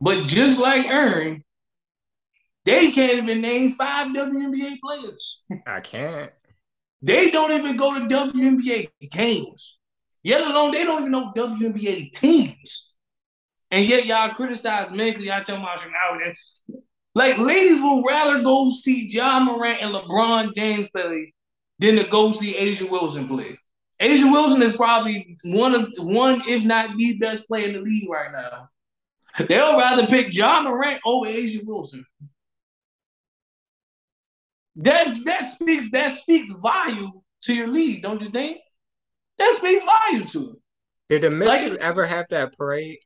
But 0.00 0.26
just 0.26 0.58
like 0.58 0.86
Aaron, 0.86 1.44
they 2.64 2.90
can't 2.90 3.18
even 3.18 3.42
name 3.42 3.72
five 3.72 4.08
WNBA 4.08 4.78
players. 4.80 5.42
I 5.66 5.80
can't. 5.80 6.30
They 7.02 7.30
don't 7.30 7.52
even 7.52 7.76
go 7.76 7.94
to 7.94 8.06
WNBA 8.06 8.90
games. 9.10 9.78
Yet 10.22 10.42
alone, 10.42 10.72
they 10.72 10.84
don't 10.84 11.02
even 11.02 11.12
know 11.12 11.32
WNBA 11.34 12.12
teams. 12.12 12.92
And 13.70 13.86
yet 13.86 14.06
y'all 14.06 14.34
criticize 14.34 14.90
men 14.90 15.10
because 15.10 15.24
y'all 15.24 15.44
talking 15.44 15.62
about 15.62 15.80
now. 15.86 16.32
Like 17.14 17.38
ladies 17.38 17.80
will 17.80 18.04
rather 18.04 18.42
go 18.42 18.70
see 18.70 19.08
Ja 19.08 19.40
Morant 19.40 19.82
and 19.82 19.94
LeBron 19.94 20.54
James 20.54 20.88
play 20.88 21.34
than 21.78 21.96
to 21.96 22.04
go 22.04 22.32
see 22.32 22.54
A'ja 22.54 22.88
Wilson 22.88 23.28
play. 23.28 23.58
A'ja 24.00 24.30
Wilson 24.30 24.62
is 24.62 24.72
probably 24.74 25.36
one 25.44 25.74
of 25.74 25.92
one, 25.98 26.42
if 26.46 26.62
not 26.62 26.96
the 26.96 27.18
best 27.18 27.46
player 27.48 27.66
in 27.66 27.74
the 27.74 27.80
league 27.80 28.08
right 28.08 28.32
now. 28.32 28.68
They'll 29.46 29.78
rather 29.78 30.06
pick 30.06 30.34
Ja 30.34 30.62
Morant 30.62 31.00
over 31.04 31.26
A'ja 31.26 31.64
Wilson. 31.64 32.04
That 34.78 35.16
that 35.24 35.50
speaks 35.50 35.90
that 35.90 36.14
speaks 36.14 36.52
value 36.62 37.10
to 37.42 37.54
your 37.54 37.66
league, 37.66 38.02
don't 38.02 38.22
you 38.22 38.30
think? 38.30 38.58
That 39.38 39.54
speaks 39.58 39.84
value 39.84 40.24
to 40.26 40.50
it. 40.50 40.56
Did 41.08 41.22
the 41.22 41.30
Mystics 41.30 41.70
like, 41.70 41.80
ever 41.80 42.06
have 42.06 42.26
that 42.30 42.56
parade? 42.56 42.98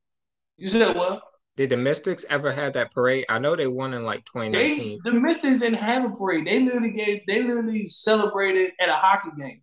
You 0.56 0.68
said 0.68 0.94
what? 0.94 1.22
Did 1.56 1.70
the 1.70 1.78
Mystics 1.78 2.26
ever 2.28 2.52
have 2.52 2.74
that 2.74 2.92
parade? 2.92 3.24
I 3.30 3.38
know 3.38 3.56
they 3.56 3.66
won 3.66 3.94
in 3.94 4.04
like 4.04 4.24
2019. 4.26 5.00
They, 5.02 5.10
the 5.10 5.18
Mystics 5.18 5.58
didn't 5.58 5.78
have 5.78 6.04
a 6.04 6.10
parade. 6.10 6.46
They 6.46 6.60
literally 6.60 6.90
gave 6.90 7.22
they 7.26 7.42
literally 7.42 7.86
celebrated 7.86 8.72
at 8.78 8.90
a 8.90 8.94
hockey 8.94 9.30
game. 9.38 9.62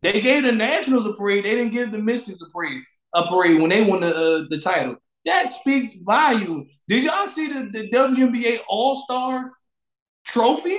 They 0.00 0.20
gave 0.22 0.44
the 0.44 0.52
Nationals 0.52 1.04
a 1.04 1.12
parade. 1.12 1.44
They 1.44 1.56
didn't 1.56 1.72
give 1.72 1.92
the 1.92 1.98
Mystics 1.98 2.40
a 2.40 2.48
parade. 2.50 2.82
A 3.14 3.26
parade 3.26 3.60
when 3.60 3.68
they 3.68 3.82
won 3.82 4.00
the 4.00 4.14
uh, 4.14 4.44
the 4.48 4.58
title. 4.58 4.96
That 5.26 5.50
speaks 5.50 5.92
volume. 6.02 6.68
Did 6.88 7.02
y'all 7.02 7.26
see 7.26 7.48
the, 7.48 7.68
the 7.70 7.90
WNBA 7.90 8.60
All 8.68 8.96
Star 8.96 9.52
trophy? 10.26 10.78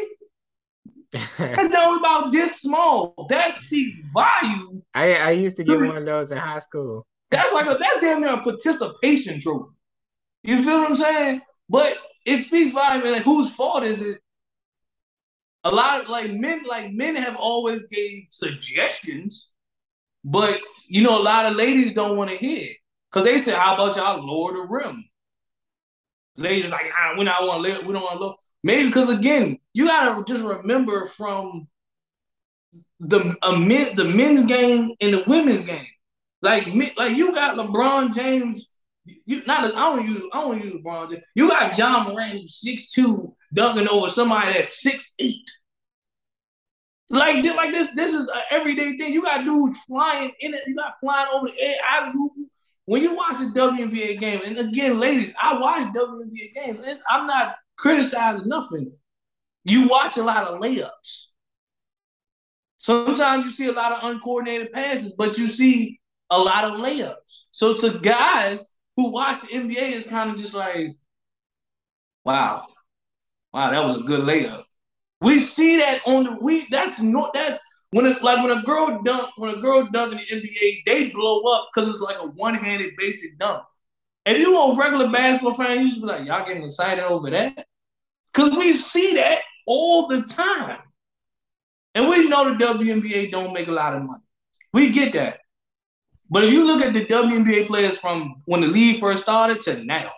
and 1.39 1.71
was 1.71 1.99
about 1.99 2.33
this 2.33 2.61
small. 2.61 3.27
That 3.29 3.59
speaks 3.61 4.01
volume. 4.13 4.83
I 4.93 5.13
I 5.15 5.31
used 5.31 5.57
to 5.57 5.63
get 5.63 5.79
one 5.79 5.95
of 5.95 6.05
those 6.05 6.31
in 6.31 6.37
high 6.37 6.59
school. 6.59 7.07
That's 7.31 7.53
like 7.53 7.65
a 7.65 7.77
that's 7.79 8.01
damn 8.01 8.21
near 8.21 8.33
a 8.33 8.43
participation 8.43 9.39
trophy. 9.39 9.71
You 10.43 10.63
feel 10.63 10.79
what 10.79 10.89
I'm 10.89 10.95
saying? 10.95 11.41
But 11.69 11.97
it 12.25 12.41
speaks 12.41 12.73
volume. 12.73 13.09
Like 13.11 13.23
whose 13.23 13.51
fault 13.51 13.83
is 13.83 14.01
it? 14.01 14.19
A 15.63 15.71
lot 15.71 16.01
of 16.01 16.09
like 16.09 16.31
men, 16.31 16.63
like 16.67 16.91
men 16.91 17.15
have 17.15 17.37
always 17.37 17.85
gave 17.87 18.27
suggestions, 18.31 19.49
but 20.25 20.59
you 20.89 21.01
know, 21.01 21.19
a 21.19 21.23
lot 21.23 21.45
of 21.45 21.55
ladies 21.55 21.93
don't 21.93 22.17
want 22.17 22.29
to 22.31 22.37
hear 22.37 22.67
because 23.09 23.25
they 23.25 23.37
say, 23.37 23.53
"How 23.53 23.75
about 23.75 23.95
y'all 23.95 24.25
lower 24.25 24.53
the 24.53 24.61
rim?" 24.61 25.05
Ladies 26.35 26.71
like, 26.71 26.85
"We 27.17 27.23
don't 27.23 27.47
want 27.47 27.65
to. 27.65 27.85
We 27.85 27.93
don't 27.93 28.03
want 28.03 28.19
to 28.19 28.19
look." 28.19 28.39
Maybe 28.67 28.88
because 28.89 29.07
again, 29.07 29.59
you 29.71 29.88
gotta 29.88 30.25
just 30.25 30.43
remember 30.43 31.05
from 31.05 31.69
the 33.00 33.33
men, 33.57 33.95
the 33.95 34.03
men's 34.03 34.41
game 34.41 34.93
and 35.00 35.13
the 35.13 35.24
women's 35.25 35.62
game. 35.62 35.88
Like 36.41 36.67
like 36.97 37.15
you 37.15 37.33
got 37.33 37.55
LeBron 37.55 38.13
James. 38.13 38.67
You 39.05 39.45
not 39.45 39.63
I 39.63 39.69
don't 39.69 40.05
use 40.05 40.21
I 40.33 40.41
don't 40.41 40.62
use 40.62 40.74
LeBron 40.74 41.12
James. 41.12 41.24
You 41.33 41.47
got 41.47 41.77
Ja 41.77 42.03
Morant 42.03 42.41
who's 42.41 42.59
six 42.59 42.89
two 42.91 43.33
dunking 43.53 43.88
over 43.88 44.09
somebody 44.09 44.51
that's 44.51 44.81
six 44.81 45.13
eight. 45.17 45.50
Like 47.09 47.45
like 47.45 47.71
this 47.71 47.91
this 47.95 48.13
is 48.13 48.27
an 48.27 48.41
everyday 48.51 48.97
thing. 48.97 49.13
You 49.13 49.21
got 49.21 49.45
dudes 49.45 49.77
flying 49.88 50.33
in 50.41 50.53
it. 50.53 50.63
You 50.67 50.75
got 50.75 51.00
flying 51.00 51.29
over 51.33 51.47
the 51.47 51.57
air. 51.57 51.77
When 52.83 53.01
you 53.01 53.15
watch 53.15 53.39
a 53.39 53.45
WNBA 53.45 54.19
game, 54.19 54.41
and 54.43 54.57
again, 54.57 55.00
ladies, 55.00 55.33
I 55.41 55.57
watch 55.57 55.93
WNBA 55.93 56.53
games. 56.53 57.01
I'm 57.09 57.27
not 57.27 57.55
criticizing 57.77 58.48
nothing. 58.48 58.91
You 59.63 59.88
watch 59.88 60.17
a 60.17 60.24
lot 60.24 60.48
of 60.48 60.62
layups. 60.62 61.25
Sometimes 62.77 63.46
you 63.46 63.51
see 63.51 63.67
a 63.67 63.74
lot 63.74 63.91
of 63.91 64.10
uncoordinated 64.10 64.72
passes, 64.72 65.13
but 65.13 65.38
you 65.38 65.48
see 65.48 66.00
a 66.29 66.38
lot 66.38 66.63
of 66.63 66.74
layups. 66.74 67.15
So 67.51 67.74
to 67.75 68.00
guys 68.00 68.72
who 68.96 69.12
watch 69.12 69.41
the 69.41 69.48
NBA, 69.48 69.91
it's 69.93 70.07
kind 70.07 70.29
of 70.29 70.38
just 70.38 70.53
like, 70.53 70.88
wow, 72.24 72.65
wow, 73.53 73.72
that 73.72 73.84
was 73.84 73.98
a 73.98 74.03
good 74.03 74.22
layup. 74.22 74.63
We 75.19 75.39
see 75.39 75.77
that 75.77 76.01
on 76.05 76.24
the 76.25 76.38
we. 76.41 76.67
That's 76.69 77.01
no. 77.01 77.31
That's 77.34 77.60
when 77.91 78.05
it 78.05 78.22
like 78.22 78.43
when 78.43 78.57
a 78.57 78.62
girl 78.62 79.01
dunk 79.03 79.31
when 79.38 79.55
a 79.55 79.60
girl 79.60 79.88
dunk 79.91 80.13
in 80.13 80.17
the 80.19 80.48
NBA, 80.48 80.84
they 80.86 81.10
blow 81.10 81.41
up 81.53 81.69
because 81.74 81.89
it's 81.89 82.01
like 82.01 82.17
a 82.17 82.27
one 82.27 82.55
handed 82.55 82.93
basic 82.98 83.38
dunk. 83.39 83.63
And 84.27 84.38
you 84.39 84.60
a 84.60 84.75
regular 84.75 85.10
basketball 85.10 85.53
fan, 85.53 85.79
you 85.79 85.89
should 85.89 86.01
be 86.01 86.07
like, 86.07 86.27
y'all 86.27 86.46
getting 86.46 86.63
excited 86.63 87.01
over 87.01 87.29
that? 87.29 87.65
Because 88.25 88.51
we 88.57 88.74
see 88.74 89.13
that 89.13 89.39
all 89.65 90.07
the 90.07 90.22
time. 90.24 90.79
And 91.96 92.10
we 92.10 92.27
know 92.27 92.53
the 92.53 92.62
WNBA 92.62 93.31
don't 93.31 93.53
make 93.53 93.69
a 93.69 93.72
lot 93.72 93.93
of 93.93 94.03
money. 94.03 94.22
We 94.74 94.89
get 94.89 95.13
that. 95.13 95.39
But 96.29 96.43
if 96.43 96.51
you 96.51 96.67
look 96.67 96.84
at 96.84 96.93
the 96.93 97.05
WNBA 97.05 97.67
players 97.67 98.00
from 98.00 98.41
when 98.43 98.60
the 98.60 98.67
league 98.67 99.00
first 99.00 99.24
started 99.24 99.62
to 99.62 99.81
now, 99.86 100.12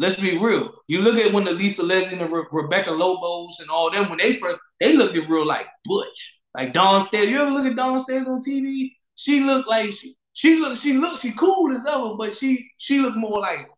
let's 0.00 0.16
be 0.16 0.36
real. 0.36 0.72
You 0.88 1.02
look 1.02 1.14
at 1.14 1.32
when 1.32 1.44
the 1.44 1.52
Lisa 1.52 1.84
Leslie 1.84 2.18
and 2.18 2.28
Re- 2.28 2.46
Rebecca 2.50 2.90
Lobos 2.90 3.60
and 3.60 3.70
all 3.70 3.92
them, 3.92 4.10
when 4.10 4.18
they 4.18 4.34
first, 4.34 4.58
they 4.80 4.96
looked 4.96 5.14
at 5.16 5.28
real 5.28 5.46
like 5.46 5.68
butch. 5.84 6.40
Like 6.56 6.74
Dawn 6.74 7.00
Staley. 7.00 7.28
You 7.28 7.40
ever 7.40 7.52
look 7.52 7.66
at 7.66 7.76
Dawn 7.76 8.00
Staley 8.00 8.26
on 8.26 8.42
TV? 8.42 8.94
She 9.14 9.38
looked 9.38 9.68
like 9.68 9.92
she 9.92 10.16
she 10.32 10.56
looked 10.56 10.80
she 10.80 10.94
looked 10.94 11.22
she 11.22 11.32
cool 11.32 11.76
as 11.76 11.86
ever, 11.86 12.14
but 12.16 12.34
she 12.34 12.70
she 12.78 13.00
looked 13.00 13.16
more 13.16 13.40
like 13.40 13.68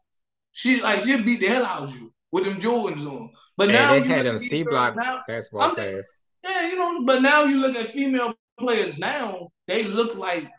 she 0.52 0.80
like 0.80 1.00
she'd 1.00 1.24
beat 1.24 1.40
the 1.40 1.46
hell 1.46 1.64
out 1.64 1.82
of 1.84 1.94
you 1.94 2.12
with 2.30 2.44
them 2.44 2.60
Jordans 2.60 3.06
on. 3.06 3.30
But 3.56 3.70
now 3.70 3.92
they 3.92 4.02
had 4.02 4.26
them 4.26 4.38
C 4.38 4.62
block 4.62 4.96
basketball 5.26 5.74
players. 5.74 6.20
Yeah, 6.42 6.68
you 6.68 6.76
know, 6.76 7.04
but 7.04 7.22
now 7.22 7.44
you 7.44 7.60
look 7.60 7.76
at 7.76 7.88
female 7.88 8.34
players 8.58 8.98
now, 8.98 9.50
they 9.66 9.84
look 9.84 10.16
like 10.16 10.50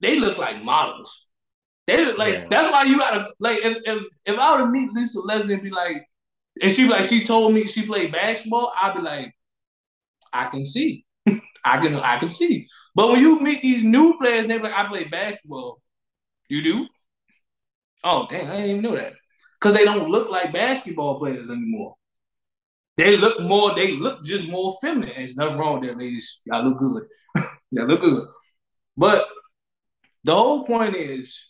they 0.00 0.18
look 0.18 0.38
like 0.38 0.62
models. 0.62 1.26
They 1.86 2.04
look 2.04 2.18
like 2.18 2.34
yeah. 2.34 2.46
that's 2.50 2.70
why 2.70 2.84
you 2.84 2.98
gotta 2.98 3.32
like 3.38 3.58
if 3.64 3.78
if, 3.84 4.02
if 4.26 4.38
I 4.38 4.52
were 4.52 4.66
to 4.66 4.70
meet 4.70 4.92
Lisa 4.92 5.20
Leslie 5.20 5.54
and 5.54 5.62
be 5.62 5.70
like, 5.70 6.06
and 6.60 6.70
she 6.70 6.86
like 6.86 7.06
she 7.06 7.24
told 7.24 7.54
me 7.54 7.66
she 7.66 7.86
played 7.86 8.12
basketball, 8.12 8.72
I'd 8.80 8.94
be 8.94 9.02
like, 9.02 9.34
I 10.32 10.46
can 10.46 10.66
see. 10.66 11.06
I 11.64 11.78
can 11.78 11.94
I 11.94 12.18
can 12.18 12.30
see. 12.30 12.68
But 12.98 13.12
when 13.12 13.20
you 13.20 13.38
meet 13.38 13.62
these 13.62 13.84
new 13.84 14.18
players, 14.18 14.48
they're 14.48 14.60
like, 14.60 14.72
I 14.72 14.88
play 14.88 15.04
basketball. 15.04 15.80
You 16.48 16.62
do? 16.62 16.88
Oh 18.02 18.26
damn, 18.28 18.50
I 18.50 18.56
didn't 18.56 18.70
even 18.70 18.82
know 18.82 18.96
that. 18.96 19.12
Cause 19.60 19.74
they 19.74 19.84
don't 19.84 20.10
look 20.10 20.32
like 20.32 20.52
basketball 20.52 21.20
players 21.20 21.48
anymore. 21.48 21.94
They 22.96 23.16
look 23.16 23.40
more, 23.40 23.72
they 23.76 23.92
look 23.92 24.24
just 24.24 24.48
more 24.48 24.76
feminine. 24.80 25.14
There's 25.16 25.36
nothing 25.36 25.58
wrong 25.58 25.78
with 25.78 25.88
that, 25.88 25.96
ladies. 25.96 26.40
Y'all 26.44 26.64
look 26.64 26.80
good. 26.80 27.04
Y'all 27.70 27.86
look 27.86 28.02
good. 28.02 28.26
But 28.96 29.28
the 30.24 30.34
whole 30.34 30.64
point 30.64 30.96
is 30.96 31.40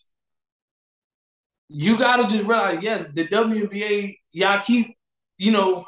you 1.71 1.97
gotta 1.97 2.25
just 2.25 2.47
realize, 2.47 2.81
yes, 2.83 3.07
the 3.15 3.27
WNBA, 3.27 4.17
y'all 4.33 4.61
keep, 4.63 4.95
you 5.39 5.53
know, 5.53 5.87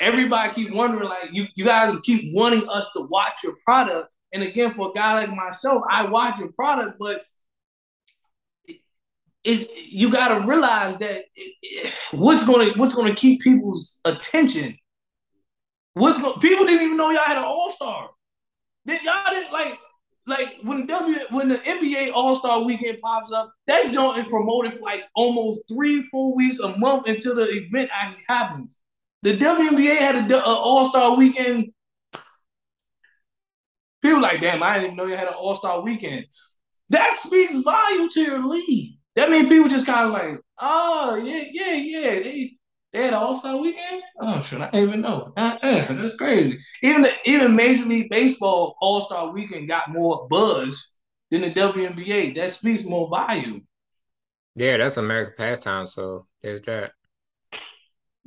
everybody 0.00 0.54
keep 0.54 0.72
wondering, 0.72 1.10
like 1.10 1.30
you, 1.30 1.46
you 1.56 1.66
guys 1.66 1.94
keep 2.04 2.34
wanting 2.34 2.66
us 2.70 2.90
to 2.92 3.06
watch 3.10 3.44
your 3.44 3.54
product. 3.66 4.08
And 4.34 4.42
again, 4.42 4.72
for 4.72 4.90
a 4.90 4.92
guy 4.92 5.14
like 5.14 5.34
myself, 5.34 5.82
I 5.88 6.06
watch 6.06 6.40
your 6.40 6.52
product, 6.52 6.98
but 6.98 7.24
is 9.44 9.68
you 9.88 10.10
got 10.10 10.28
to 10.28 10.46
realize 10.46 10.96
that 10.98 11.24
what's 12.12 12.46
going 12.46 12.72
to 12.72 12.78
what's 12.78 12.94
going 12.94 13.14
to 13.14 13.20
keep 13.20 13.42
people's 13.42 14.00
attention. 14.04 14.76
What's 15.92 16.20
going, 16.20 16.40
people 16.40 16.66
didn't 16.66 16.84
even 16.84 16.96
know 16.96 17.10
y'all 17.10 17.24
had 17.24 17.36
an 17.36 17.44
All 17.44 17.70
Star. 17.70 18.10
Then 18.84 19.00
Y'all 19.04 19.30
didn't 19.30 19.52
like 19.52 19.78
like 20.26 20.56
when 20.62 20.86
W 20.86 21.18
when 21.30 21.48
the 21.48 21.56
NBA 21.58 22.12
All 22.12 22.34
Star 22.34 22.62
Weekend 22.62 23.00
pops 23.00 23.30
up, 23.30 23.52
that 23.66 23.92
joint 23.92 24.18
is 24.18 24.26
promoted 24.26 24.72
for 24.72 24.80
like 24.80 25.04
almost 25.14 25.60
three, 25.68 26.02
four 26.04 26.34
weeks, 26.34 26.58
a 26.58 26.76
month 26.78 27.06
until 27.06 27.34
the 27.34 27.44
event 27.44 27.90
actually 27.92 28.24
happens. 28.26 28.76
The 29.22 29.36
WNBA 29.36 29.96
had 29.96 30.30
a, 30.30 30.36
a 30.36 30.54
All 30.54 30.88
Star 30.88 31.14
Weekend. 31.14 31.72
People 34.04 34.20
like, 34.20 34.42
damn, 34.42 34.62
I 34.62 34.74
didn't 34.74 34.84
even 34.84 34.96
know 34.96 35.06
you 35.06 35.16
had 35.16 35.28
an 35.28 35.34
All 35.34 35.54
Star 35.54 35.80
Weekend. 35.80 36.26
That 36.90 37.16
speaks 37.16 37.56
volume 37.56 38.10
to 38.10 38.20
your 38.20 38.46
league. 38.46 38.98
That 39.16 39.30
means 39.30 39.48
people 39.48 39.70
just 39.70 39.86
kind 39.86 40.08
of 40.08 40.12
like, 40.12 40.40
oh 40.60 41.16
yeah, 41.16 41.44
yeah, 41.50 41.72
yeah. 41.72 42.22
They 42.22 42.52
they 42.92 43.04
had 43.04 43.14
an 43.14 43.18
All 43.18 43.40
Star 43.40 43.56
Weekend. 43.56 44.02
Oh 44.20 44.42
shit, 44.42 44.60
I 44.60 44.70
didn't 44.70 44.88
even 44.90 45.00
know. 45.00 45.32
Uh, 45.38 45.56
uh, 45.62 45.94
that's 45.94 46.16
crazy. 46.16 46.58
Even 46.82 47.00
the, 47.00 47.12
even 47.24 47.56
Major 47.56 47.86
League 47.86 48.10
Baseball 48.10 48.76
All 48.82 49.00
Star 49.00 49.32
Weekend 49.32 49.68
got 49.68 49.90
more 49.90 50.28
buzz 50.28 50.90
than 51.30 51.40
the 51.40 51.54
WNBA. 51.54 52.34
That 52.34 52.50
speaks 52.50 52.84
more 52.84 53.08
volume. 53.08 53.66
Yeah, 54.54 54.76
that's 54.76 54.98
American 54.98 55.34
pastime. 55.38 55.86
So 55.86 56.26
there's 56.42 56.60
that. 56.62 56.92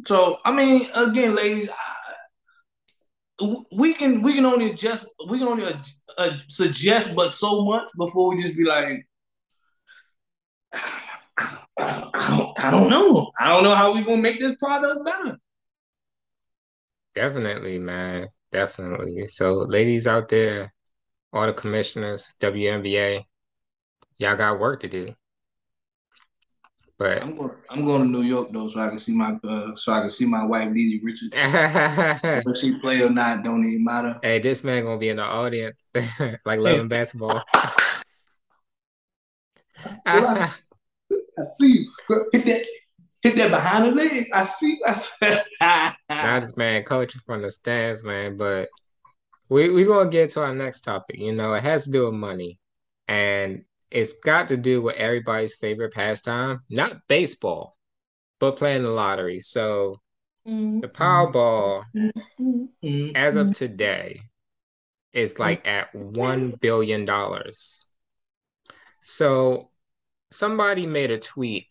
So 0.07 0.39
I 0.43 0.51
mean, 0.51 0.89
again, 0.95 1.35
ladies, 1.35 1.69
I, 1.69 1.96
we 3.71 3.93
can 3.93 4.21
we 4.21 4.33
can 4.33 4.45
only 4.45 4.71
adjust 4.71 5.05
we 5.29 5.37
can 5.37 5.47
only 5.47 5.65
uh, 5.65 5.77
uh, 6.17 6.37
suggest 6.47 7.15
but 7.15 7.29
so 7.29 7.63
much 7.63 7.87
before 7.97 8.29
we 8.29 8.41
just 8.41 8.57
be 8.57 8.63
like 8.63 9.07
I 10.73 11.61
don't, 11.77 12.59
I 12.65 12.71
don't 12.71 12.89
know 12.89 13.31
I 13.39 13.49
don't 13.49 13.63
know 13.63 13.75
how 13.75 13.93
we 13.93 14.03
gonna 14.03 14.21
make 14.21 14.39
this 14.39 14.55
product 14.55 15.05
better. 15.05 15.37
Definitely, 17.13 17.79
man. 17.79 18.27
Definitely. 18.51 19.25
So, 19.27 19.53
ladies 19.67 20.05
out 20.05 20.29
there, 20.29 20.71
all 21.33 21.47
the 21.47 21.53
commissioners, 21.53 22.33
WNBA, 22.39 23.23
y'all 24.19 24.35
got 24.35 24.59
work 24.59 24.81
to 24.81 24.87
do. 24.87 25.15
But 26.97 27.21
I'm 27.21 27.35
going. 27.35 27.51
I'm 27.69 27.85
going 27.85 28.01
to 28.01 28.07
New 28.07 28.23
York 28.23 28.49
though, 28.51 28.69
so 28.69 28.79
I 28.79 28.89
can 28.89 28.97
see 28.97 29.13
my 29.13 29.37
uh, 29.43 29.75
so 29.75 29.93
I 29.93 29.99
can 29.99 30.09
see 30.09 30.25
my 30.25 30.43
wife 30.43 30.69
Lily 30.69 30.99
Richards. 31.03 31.31
Whether 32.23 32.55
she 32.59 32.79
play 32.79 33.03
or 33.03 33.11
not, 33.11 33.43
don't 33.43 33.67
even 33.67 33.83
matter. 33.83 34.19
Hey, 34.23 34.39
this 34.39 34.63
man 34.63 34.83
gonna 34.83 34.97
be 34.97 35.09
in 35.09 35.17
the 35.17 35.25
audience, 35.25 35.91
like 36.45 36.59
loving 36.59 36.87
basketball. 36.87 37.43
I, 40.07 40.49
I 41.07 41.43
see 41.53 41.85
you 41.85 41.91
hit 42.31 42.45
that 42.47 42.65
hit 43.21 43.35
that 43.35 43.51
behind 43.51 43.85
the 43.85 43.91
leg. 43.91 44.25
I 44.33 44.43
see. 44.45 44.79
I 44.83 45.93
Not 46.09 46.39
this 46.39 46.57
man 46.57 46.83
coaching 46.83 47.21
from 47.25 47.43
the 47.43 47.51
stands, 47.51 48.03
man. 48.03 48.37
But 48.37 48.69
we 49.49 49.69
we 49.69 49.85
gonna 49.85 50.09
get 50.09 50.29
to 50.31 50.41
our 50.41 50.55
next 50.55 50.81
topic. 50.81 51.19
You 51.19 51.33
know, 51.33 51.53
it 51.53 51.61
has 51.61 51.85
to 51.85 51.91
do 51.91 52.05
with 52.05 52.15
money, 52.15 52.57
and 53.07 53.65
it's 53.89 54.19
got 54.19 54.49
to 54.49 54.57
do 54.57 54.81
with 54.81 54.95
everybody's 54.95 55.55
favorite 55.55 55.93
pastime, 55.93 56.61
not 56.69 57.07
baseball, 57.07 57.77
but 58.39 58.57
playing 58.57 58.83
the 58.83 58.89
lottery. 58.89 59.39
So 59.39 60.01
mm-hmm. 60.47 60.81
the 60.81 60.87
Powerball, 60.87 61.83
mm-hmm. 61.95 63.15
as 63.15 63.35
of 63.35 63.53
today, 63.53 64.21
is 65.13 65.39
like 65.39 65.67
at 65.67 65.93
one 65.95 66.51
billion 66.51 67.05
dollars. 67.05 67.85
So 69.01 69.71
somebody 70.29 70.85
made 70.85 71.11
a 71.11 71.17
tweet 71.17 71.67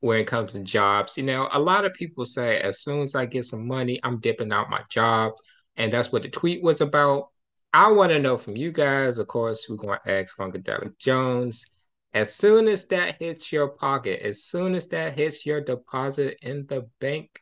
when 0.00 0.20
it 0.20 0.26
comes 0.26 0.52
to 0.52 0.62
jobs. 0.62 1.16
You 1.16 1.24
know, 1.24 1.48
a 1.52 1.58
lot 1.58 1.84
of 1.84 1.94
people 1.94 2.24
say 2.24 2.60
as 2.60 2.80
soon 2.80 3.00
as 3.00 3.14
I 3.14 3.26
get 3.26 3.44
some 3.44 3.66
money, 3.66 4.00
I'm 4.02 4.20
dipping 4.20 4.52
out 4.52 4.70
my 4.70 4.82
job. 4.88 5.32
And 5.76 5.92
that's 5.92 6.12
what 6.12 6.22
the 6.22 6.28
tweet 6.28 6.62
was 6.62 6.80
about. 6.80 7.30
I 7.76 7.92
want 7.92 8.10
to 8.10 8.18
know 8.18 8.38
from 8.38 8.56
you 8.56 8.72
guys, 8.72 9.18
of 9.18 9.26
course, 9.26 9.66
we're 9.68 9.76
going 9.76 9.98
to 10.02 10.10
ask 10.10 10.34
Funkadelic 10.34 10.96
Jones. 10.98 11.78
As 12.14 12.34
soon 12.34 12.68
as 12.68 12.86
that 12.86 13.16
hits 13.20 13.52
your 13.52 13.68
pocket, 13.68 14.22
as 14.22 14.42
soon 14.44 14.74
as 14.74 14.88
that 14.88 15.12
hits 15.12 15.44
your 15.44 15.60
deposit 15.60 16.38
in 16.40 16.66
the 16.68 16.88
bank, 17.02 17.38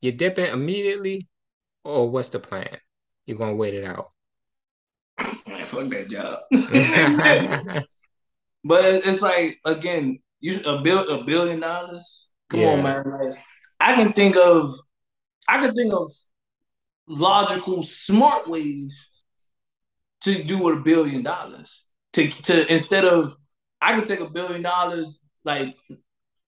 you 0.00 0.12
dip 0.12 0.38
it 0.38 0.54
immediately, 0.54 1.28
or 1.84 2.08
what's 2.08 2.30
the 2.30 2.38
plan? 2.38 2.74
You're 3.26 3.36
gonna 3.36 3.54
wait 3.54 3.74
it 3.74 3.84
out. 3.84 4.12
Man, 5.46 5.66
fuck 5.66 5.90
that 5.90 6.08
job. 6.08 6.38
but 8.64 8.84
it's 8.86 9.20
like 9.20 9.58
again, 9.66 10.20
you 10.40 10.58
a 10.64 10.80
bill 10.80 11.06
a 11.10 11.22
billion 11.22 11.60
dollars. 11.60 12.30
Come 12.48 12.60
yeah. 12.60 12.68
on, 12.68 12.82
man. 12.82 13.04
Like, 13.04 13.38
I 13.78 13.94
can 13.94 14.14
think 14.14 14.36
of, 14.36 14.74
I 15.46 15.60
can 15.60 15.74
think 15.74 15.92
of 15.92 16.10
logical, 17.06 17.82
smart 17.82 18.48
ways 18.48 19.10
to 20.24 20.42
do 20.42 20.58
with 20.58 20.78
a 20.78 20.80
billion 20.80 21.22
dollars. 21.22 21.84
To 22.14 22.28
to 22.28 22.72
instead 22.72 23.04
of 23.04 23.36
I 23.80 23.94
could 23.94 24.04
take 24.04 24.20
a 24.20 24.30
billion 24.30 24.62
dollars, 24.62 25.18
like 25.44 25.76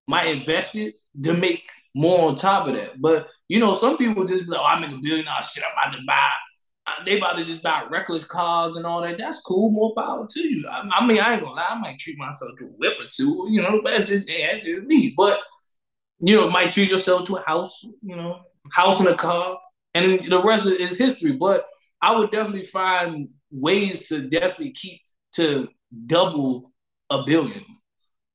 my 0.07 0.23
investment 0.23 0.95
to 1.23 1.33
make 1.33 1.69
more 1.95 2.29
on 2.29 2.35
top 2.35 2.67
of 2.67 2.75
that. 2.75 2.99
But 3.01 3.27
you 3.47 3.59
know, 3.59 3.73
some 3.73 3.97
people 3.97 4.25
just 4.25 4.45
be 4.45 4.51
like, 4.51 4.61
oh, 4.61 4.65
I 4.65 4.79
make 4.79 4.91
a 4.91 5.01
billion 5.01 5.25
dollars 5.25 5.47
shit, 5.51 5.63
I'm 5.63 5.89
about 5.89 5.97
to 5.97 6.03
buy. 6.05 6.29
They 7.05 7.17
about 7.17 7.37
to 7.37 7.43
just 7.43 7.61
buy 7.61 7.83
reckless 7.89 8.23
cars 8.23 8.77
and 8.77 8.85
all 8.85 9.01
that. 9.01 9.17
That's 9.17 9.41
cool. 9.41 9.71
More 9.71 9.93
power 9.93 10.25
to 10.25 10.39
you. 10.39 10.65
I, 10.69 10.87
I 10.89 11.05
mean, 11.05 11.19
I 11.19 11.33
ain't 11.33 11.43
gonna 11.43 11.53
lie. 11.53 11.67
I 11.71 11.75
might 11.77 11.99
treat 11.99 12.17
myself 12.17 12.51
to 12.59 12.65
a 12.65 12.69
whip 12.69 12.93
or 12.97 13.07
two. 13.11 13.47
You 13.49 13.61
know, 13.61 13.81
that's 13.83 14.07
just, 14.07 14.29
yeah, 14.29 14.57
just 14.63 14.83
me. 14.83 15.13
But 15.15 15.41
you 16.19 16.35
know, 16.35 16.49
might 16.49 16.71
treat 16.71 16.89
yourself 16.89 17.27
to 17.27 17.35
a 17.35 17.43
house. 17.45 17.83
You 17.83 18.15
know, 18.15 18.39
house 18.71 19.01
and 19.01 19.09
a 19.09 19.15
car, 19.15 19.59
and 19.93 20.31
the 20.31 20.41
rest 20.41 20.65
is 20.65 20.97
history. 20.97 21.33
But 21.33 21.65
I 22.01 22.15
would 22.15 22.31
definitely 22.31 22.63
find 22.63 23.29
ways 23.51 24.07
to 24.09 24.27
definitely 24.27 24.71
keep 24.71 25.01
to 25.33 25.67
double 26.05 26.71
a 27.09 27.23
billion. 27.25 27.63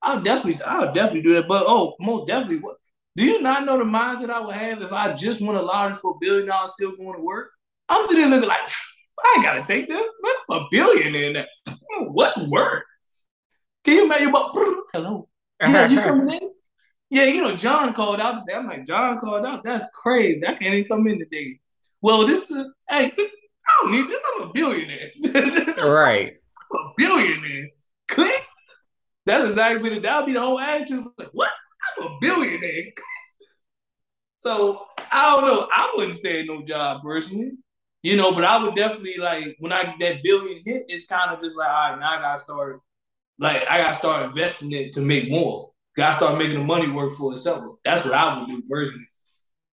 I'll 0.03 0.21
definitely, 0.21 0.63
I'll 0.65 0.93
definitely 0.93 1.23
do 1.23 1.35
that. 1.35 1.49
But 1.49 1.65
oh, 1.67 1.95
most 2.01 2.27
definitely, 2.27 2.59
what? 2.59 2.77
Do 3.17 3.25
you 3.25 3.43
not 3.43 3.65
know 3.65 3.79
the 3.79 3.85
minds 3.85 4.21
that 4.23 4.31
I 4.31 4.41
would 4.41 4.55
have 4.55 4.81
if 4.81 4.91
I 4.93 5.13
just 5.13 5.43
won 5.43 5.57
a 5.57 5.63
lottery 5.63 5.95
for 5.95 6.13
a 6.13 6.19
billion 6.21 6.47
dollars 6.49 6.73
still 6.73 6.97
going 6.97 7.17
to 7.17 7.23
work? 7.23 7.51
I'm 7.89 8.07
sitting 8.07 8.31
there 8.31 8.41
looking 8.41 8.49
like, 8.49 8.71
I 9.23 9.43
gotta 9.43 9.63
take 9.63 9.89
this. 9.89 10.03
a 10.51 10.61
billion 10.71 11.15
in 11.15 11.33
there. 11.35 11.47
What 12.01 12.49
work? 12.49 12.85
Can 13.85 13.95
you 13.95 14.05
imagine 14.05 14.29
about 14.29 14.55
hello? 14.93 15.29
Yeah, 15.61 15.89
you 15.89 16.01
coming 16.01 16.35
in? 16.35 16.51
Yeah, 17.11 17.25
you 17.25 17.43
know, 17.43 17.55
John 17.55 17.93
called 17.93 18.23
out 18.23 18.37
today. 18.37 18.57
I'm 18.57 18.67
like, 18.67 18.87
John 18.87 19.21
called 19.21 19.45
out. 19.45 19.63
That's 19.63 19.85
crazy. 19.93 20.47
I 20.47 20.55
can't 20.55 20.75
even 20.75 20.89
come 20.89 21.07
in 21.07 21.19
today. 21.19 21.61
Well, 22.01 22.27
this 22.27 22.51
is 22.51 22.69
hey, 22.89 23.13
I 23.67 23.83
don't 23.83 23.93
need 23.93 24.09
this. 24.09 24.23
I'm 24.35 24.49
a 24.49 24.53
billionaire. 24.53 25.11
right. 25.85 26.35
I'm 26.73 26.79
a 26.79 26.93
billionaire. 26.97 27.69
Click. 28.09 28.43
That's 29.25 29.45
exactly 29.45 29.91
the 29.91 30.01
that 30.01 30.19
would 30.19 30.27
be 30.27 30.33
the 30.33 30.41
whole 30.41 30.59
attitude. 30.59 31.07
Like, 31.17 31.31
what? 31.33 31.51
I'm 31.99 32.07
a 32.07 32.19
billionaire. 32.21 32.93
so 34.39 34.87
I 35.11 35.31
don't 35.31 35.47
know. 35.47 35.69
I 35.71 35.93
wouldn't 35.95 36.17
stay 36.17 36.41
in 36.41 36.47
no 36.47 36.63
job 36.63 37.03
personally. 37.03 37.53
You 38.03 38.17
know, 38.17 38.33
but 38.33 38.45
I 38.45 38.63
would 38.63 38.75
definitely 38.75 39.19
like 39.19 39.57
when 39.61 39.73
I 39.73 39.95
that 40.01 40.25
billion 40.25 40.61
hit, 40.65 40.85
it's 40.89 41.07
kind 41.07 41.31
of 41.31 41.41
just 41.41 41.57
like, 41.57 41.69
all 41.69 41.91
right, 41.91 42.01
now 42.01 42.19
I 42.19 42.21
gotta 42.21 42.43
start 42.43 42.81
like 43.39 43.63
I 43.69 43.79
gotta 43.79 43.95
start 43.95 44.27
investing 44.27 44.73
it 44.73 44.93
to 44.95 45.01
make 45.01 45.31
more. 45.31 45.71
Gotta 45.97 46.17
start 46.17 46.39
making 46.39 46.59
the 46.59 46.65
money 46.65 46.89
work 46.89 47.15
for 47.15 47.33
itself. 47.33 47.77
That's 47.85 48.05
what 48.05 48.15
I 48.15 48.39
would 48.39 48.49
do 48.49 48.63
personally. 48.69 49.09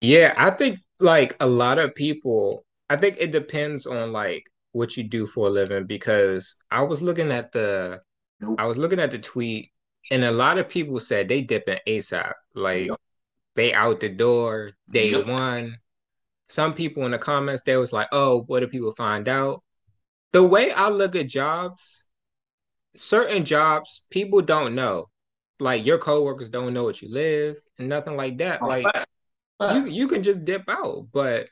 Yeah, 0.01 0.33
I 0.37 0.51
think 0.51 0.77
like 0.99 1.35
a 1.39 1.47
lot 1.47 1.79
of 1.79 1.95
people, 1.95 2.65
I 2.89 2.95
think 2.95 3.17
it 3.19 3.31
depends 3.31 3.85
on 3.85 4.11
like 4.11 4.49
what 4.71 4.97
you 4.97 5.03
do 5.03 5.25
for 5.25 5.47
a 5.47 5.49
living 5.49 5.85
because 5.85 6.57
I 6.71 6.81
was 6.81 7.01
looking 7.01 7.31
at 7.31 7.51
the 7.51 8.01
Nope. 8.39 8.55
I 8.59 8.65
was 8.65 8.77
looking 8.77 8.99
at 8.99 9.11
the 9.11 9.19
tweet, 9.19 9.71
and 10.11 10.23
a 10.23 10.31
lot 10.31 10.57
of 10.57 10.69
people 10.69 10.99
said 10.99 11.27
they 11.27 11.41
dip 11.41 11.67
in 11.67 11.79
ASAP. 11.87 12.33
Like 12.55 12.89
they 13.55 13.73
out 13.73 13.99
the 13.99 14.09
door 14.09 14.71
day 14.89 15.21
one. 15.21 15.77
Some 16.47 16.73
people 16.73 17.05
in 17.05 17.11
the 17.11 17.19
comments 17.19 17.63
they 17.63 17.77
was 17.77 17.93
like, 17.93 18.07
"Oh, 18.11 18.43
what 18.47 18.61
do 18.61 18.67
people 18.67 18.91
find 18.93 19.27
out?" 19.27 19.63
The 20.31 20.43
way 20.43 20.71
I 20.71 20.89
look 20.89 21.15
at 21.15 21.27
jobs, 21.27 22.05
certain 22.95 23.43
jobs 23.43 24.05
people 24.09 24.41
don't 24.41 24.73
know. 24.75 25.09
Like 25.59 25.85
your 25.85 25.97
coworkers 25.97 26.49
don't 26.49 26.73
know 26.73 26.85
what 26.85 27.01
you 27.01 27.11
live 27.11 27.57
and 27.77 27.89
nothing 27.89 28.15
like 28.15 28.37
that. 28.37 28.61
Like 28.61 28.85
you 29.59 29.85
you 29.85 30.07
can 30.07 30.23
just 30.23 30.45
dip 30.45 30.69
out, 30.69 31.07
but 31.11 31.49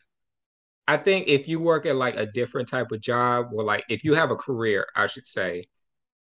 I 0.87 0.97
think 0.97 1.27
if 1.27 1.47
you 1.47 1.59
work 1.59 1.85
at 1.85 1.95
like 1.95 2.15
a 2.15 2.25
different 2.25 2.69
type 2.69 2.91
of 2.91 3.01
job 3.01 3.47
or 3.53 3.63
like 3.63 3.83
if 3.89 4.03
you 4.03 4.13
have 4.13 4.31
a 4.31 4.35
career, 4.35 4.87
I 4.95 5.07
should 5.07 5.25
say, 5.25 5.65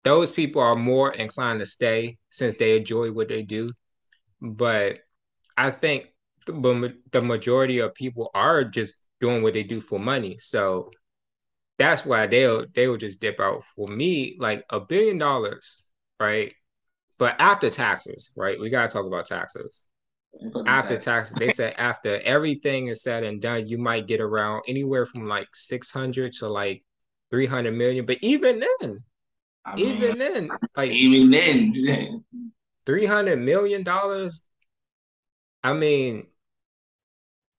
those 0.04 0.30
people 0.30 0.62
are 0.62 0.76
more 0.76 1.12
inclined 1.12 1.60
to 1.60 1.66
stay 1.66 2.18
since 2.30 2.56
they 2.56 2.76
enjoy 2.76 3.12
what 3.12 3.28
they 3.28 3.42
do. 3.42 3.72
But 4.40 5.00
I 5.56 5.70
think 5.70 6.08
the, 6.46 6.96
the 7.12 7.22
majority 7.22 7.78
of 7.80 7.94
people 7.94 8.30
are 8.34 8.64
just 8.64 8.96
doing 9.20 9.42
what 9.42 9.54
they 9.54 9.62
do 9.64 9.80
for 9.80 9.98
money. 9.98 10.36
So 10.38 10.90
that's 11.78 12.06
why 12.06 12.26
they'll 12.26 12.66
they'll 12.74 12.96
just 12.96 13.20
dip 13.20 13.40
out. 13.40 13.64
For 13.64 13.88
me, 13.88 14.36
like 14.38 14.64
a 14.70 14.80
billion 14.80 15.18
dollars, 15.18 15.90
right? 16.20 16.54
But 17.18 17.40
after 17.40 17.70
taxes, 17.70 18.32
right? 18.36 18.58
We 18.60 18.70
gotta 18.70 18.88
talk 18.92 19.06
about 19.06 19.26
taxes. 19.26 19.88
After 20.66 20.96
taxes, 20.96 21.36
they 21.36 21.48
said 21.48 21.74
after 21.78 22.20
everything 22.20 22.88
is 22.88 23.02
said 23.02 23.24
and 23.24 23.40
done, 23.40 23.68
you 23.68 23.78
might 23.78 24.06
get 24.06 24.20
around 24.20 24.62
anywhere 24.66 25.06
from 25.06 25.28
like 25.28 25.48
six 25.52 25.90
hundred 25.90 26.32
to 26.32 26.48
like 26.48 26.82
three 27.30 27.46
hundred 27.46 27.74
million. 27.74 28.04
But 28.04 28.18
even 28.20 28.60
then, 28.60 29.04
I 29.64 29.78
even 29.78 30.18
then, 30.18 30.50
like 30.76 30.90
even 30.90 31.30
then, 31.30 32.24
three 32.86 33.06
hundred 33.06 33.38
million 33.40 33.82
dollars. 33.82 34.44
I 35.62 35.72
mean, 35.72 36.26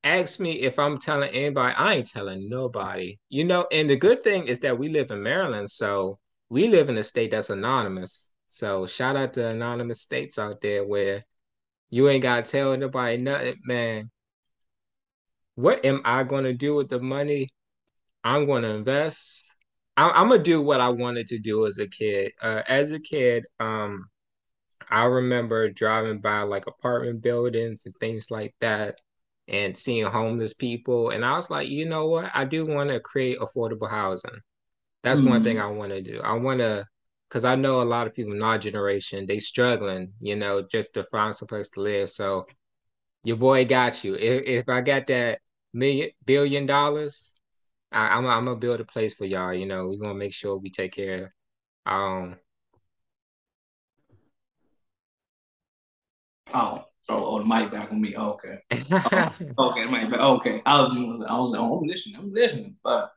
ask 0.04 0.40
me 0.40 0.62
if 0.62 0.78
I'm 0.78 0.98
telling 0.98 1.30
anybody. 1.30 1.74
I 1.76 1.96
ain't 1.96 2.10
telling 2.10 2.50
nobody. 2.50 3.18
You 3.30 3.46
know, 3.46 3.68
and 3.72 3.90
the 3.90 3.98
good 3.98 4.22
thing 4.22 4.48
is 4.48 4.60
that 4.62 4.78
we 4.78 4.90
live 4.90 5.12
in 5.12 5.24
Maryland, 5.24 5.70
so 5.70 6.20
we 6.50 6.68
live 6.68 6.90
in 6.90 6.98
a 6.98 7.04
state 7.04 7.32
that's 7.32 7.50
anonymous. 7.50 8.30
So 8.48 8.86
shout 8.86 9.16
out 9.16 9.34
to 9.34 9.48
anonymous 9.48 10.02
states 10.02 10.38
out 10.38 10.62
there 10.62 10.86
where 10.86 11.26
you 11.90 12.10
ain't 12.10 12.24
gotta 12.24 12.42
tell 12.44 12.76
nobody 12.78 13.18
nothing, 13.18 13.56
man. 13.66 14.12
What 15.56 15.86
am 15.86 16.02
I 16.06 16.24
gonna 16.24 16.54
do 16.54 16.76
with 16.76 16.90
the 16.90 17.00
money? 17.00 17.50
I'm 18.24 18.46
gonna 18.46 18.70
invest. 18.70 19.56
I, 19.98 20.22
am 20.22 20.30
gonna 20.30 20.44
do 20.44 20.62
what 20.62 20.82
I 20.82 20.90
wanted 20.90 21.28
to 21.28 21.40
do 21.40 21.66
as 21.68 21.78
a 21.78 21.88
kid. 21.88 22.34
Uh, 22.42 22.64
as 22.68 22.92
a 22.92 23.00
kid, 23.00 23.46
um, 23.60 24.10
I 24.90 25.06
remember 25.06 25.70
driving 25.70 26.20
by 26.20 26.42
like 26.42 26.68
apartment 26.68 27.22
buildings 27.22 27.86
and 27.86 27.96
things 27.96 28.30
like 28.30 28.54
that, 28.60 29.00
and 29.48 29.78
seeing 29.78 30.06
homeless 30.06 30.54
people. 30.54 31.12
And 31.12 31.24
I 31.24 31.36
was 31.36 31.50
like, 31.50 31.70
you 31.70 31.86
know 31.88 32.08
what? 32.08 32.32
I 32.34 32.46
do 32.46 32.66
want 32.66 32.90
to 32.90 33.00
create 33.00 33.40
affordable 33.40 33.90
housing. 33.90 34.40
That's 35.04 35.20
mm-hmm. 35.20 35.30
one 35.30 35.44
thing 35.44 35.60
I 35.60 35.68
want 35.68 35.92
to 35.92 36.02
do. 36.02 36.22
I 36.24 36.34
want 36.34 36.60
to, 36.60 36.86
because 37.30 37.46
I 37.46 37.56
know 37.56 37.82
a 37.82 37.84
lot 37.84 38.08
of 38.08 38.14
people 38.14 38.34
in 38.34 38.44
our 38.44 38.58
generation, 38.58 39.26
they 39.26 39.40
struggling, 39.40 40.14
you 40.22 40.36
know, 40.36 40.62
just 40.62 40.94
to 40.94 41.04
find 41.06 41.34
some 41.36 41.48
place 41.48 41.70
to 41.72 41.82
live. 41.82 42.10
So 42.10 42.46
your 43.24 43.38
boy 43.38 43.66
got 43.66 44.04
you. 44.04 44.16
If, 44.16 44.44
if 44.44 44.70
I 44.70 44.82
got 44.82 45.08
that 45.08 45.40
million 45.74 46.10
billion 46.26 46.66
dollars, 46.66 47.34
I, 47.92 48.18
am 48.18 48.28
I'm 48.28 48.46
gonna 48.46 48.58
build 48.58 48.80
a 48.80 48.86
place 48.86 49.14
for 49.16 49.26
y'all. 49.26 49.54
You 49.54 49.66
know, 49.66 49.88
we're 49.88 49.98
gonna 49.98 50.14
make 50.14 50.34
sure 50.34 50.58
we 50.58 50.70
take 50.70 50.94
care. 50.94 51.34
Of 51.86 51.94
um. 51.94 52.36
Oh, 56.54 56.86
oh, 57.10 57.26
oh, 57.26 57.40
the 57.40 57.46
mic 57.46 57.72
back 57.72 57.92
on 57.92 58.02
me. 58.02 58.16
Oh, 58.16 58.34
okay. 58.34 58.60
oh, 59.58 59.72
okay, 59.72 59.86
mic 59.90 60.10
back. 60.12 60.20
Okay, 60.20 60.62
I 60.66 60.82
was, 60.82 61.26
I 61.28 61.34
was, 61.34 61.56
oh, 61.58 61.80
I'm 61.80 61.88
listening. 61.88 62.18
I'm 62.18 62.32
listening, 62.32 62.76
but 62.84 63.12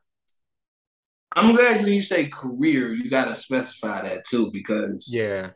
I'm 1.37 1.55
glad 1.55 1.83
when 1.83 1.93
you 1.93 2.03
say 2.03 2.29
career, 2.29 2.93
you 2.95 3.11
gotta 3.11 3.35
specify 3.35 4.03
that 4.03 4.25
too, 4.25 4.51
because 4.53 5.09
yeah, 5.13 5.51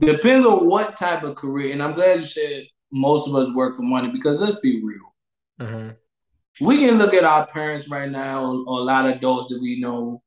depends 0.00 0.46
on 0.46 0.68
what 0.68 0.94
type 0.94 1.22
of 1.22 1.36
career. 1.36 1.72
And 1.72 1.82
I'm 1.82 1.94
glad 1.94 2.20
you 2.20 2.26
said 2.26 2.64
most 2.92 3.28
of 3.28 3.34
us 3.34 3.52
work 3.54 3.76
for 3.76 3.82
money 3.82 4.10
because 4.10 4.40
let's 4.40 4.60
be 4.60 4.82
real. 4.84 5.14
Mm-hmm. 5.60 6.64
We 6.64 6.78
can 6.78 6.98
look 6.98 7.12
at 7.12 7.24
our 7.24 7.46
parents 7.46 7.88
right 7.88 8.10
now, 8.10 8.44
or 8.44 8.80
a 8.80 8.84
lot 8.84 9.06
of 9.06 9.16
adults 9.16 9.50
that 9.50 9.60
we 9.60 9.80
know. 9.80 10.22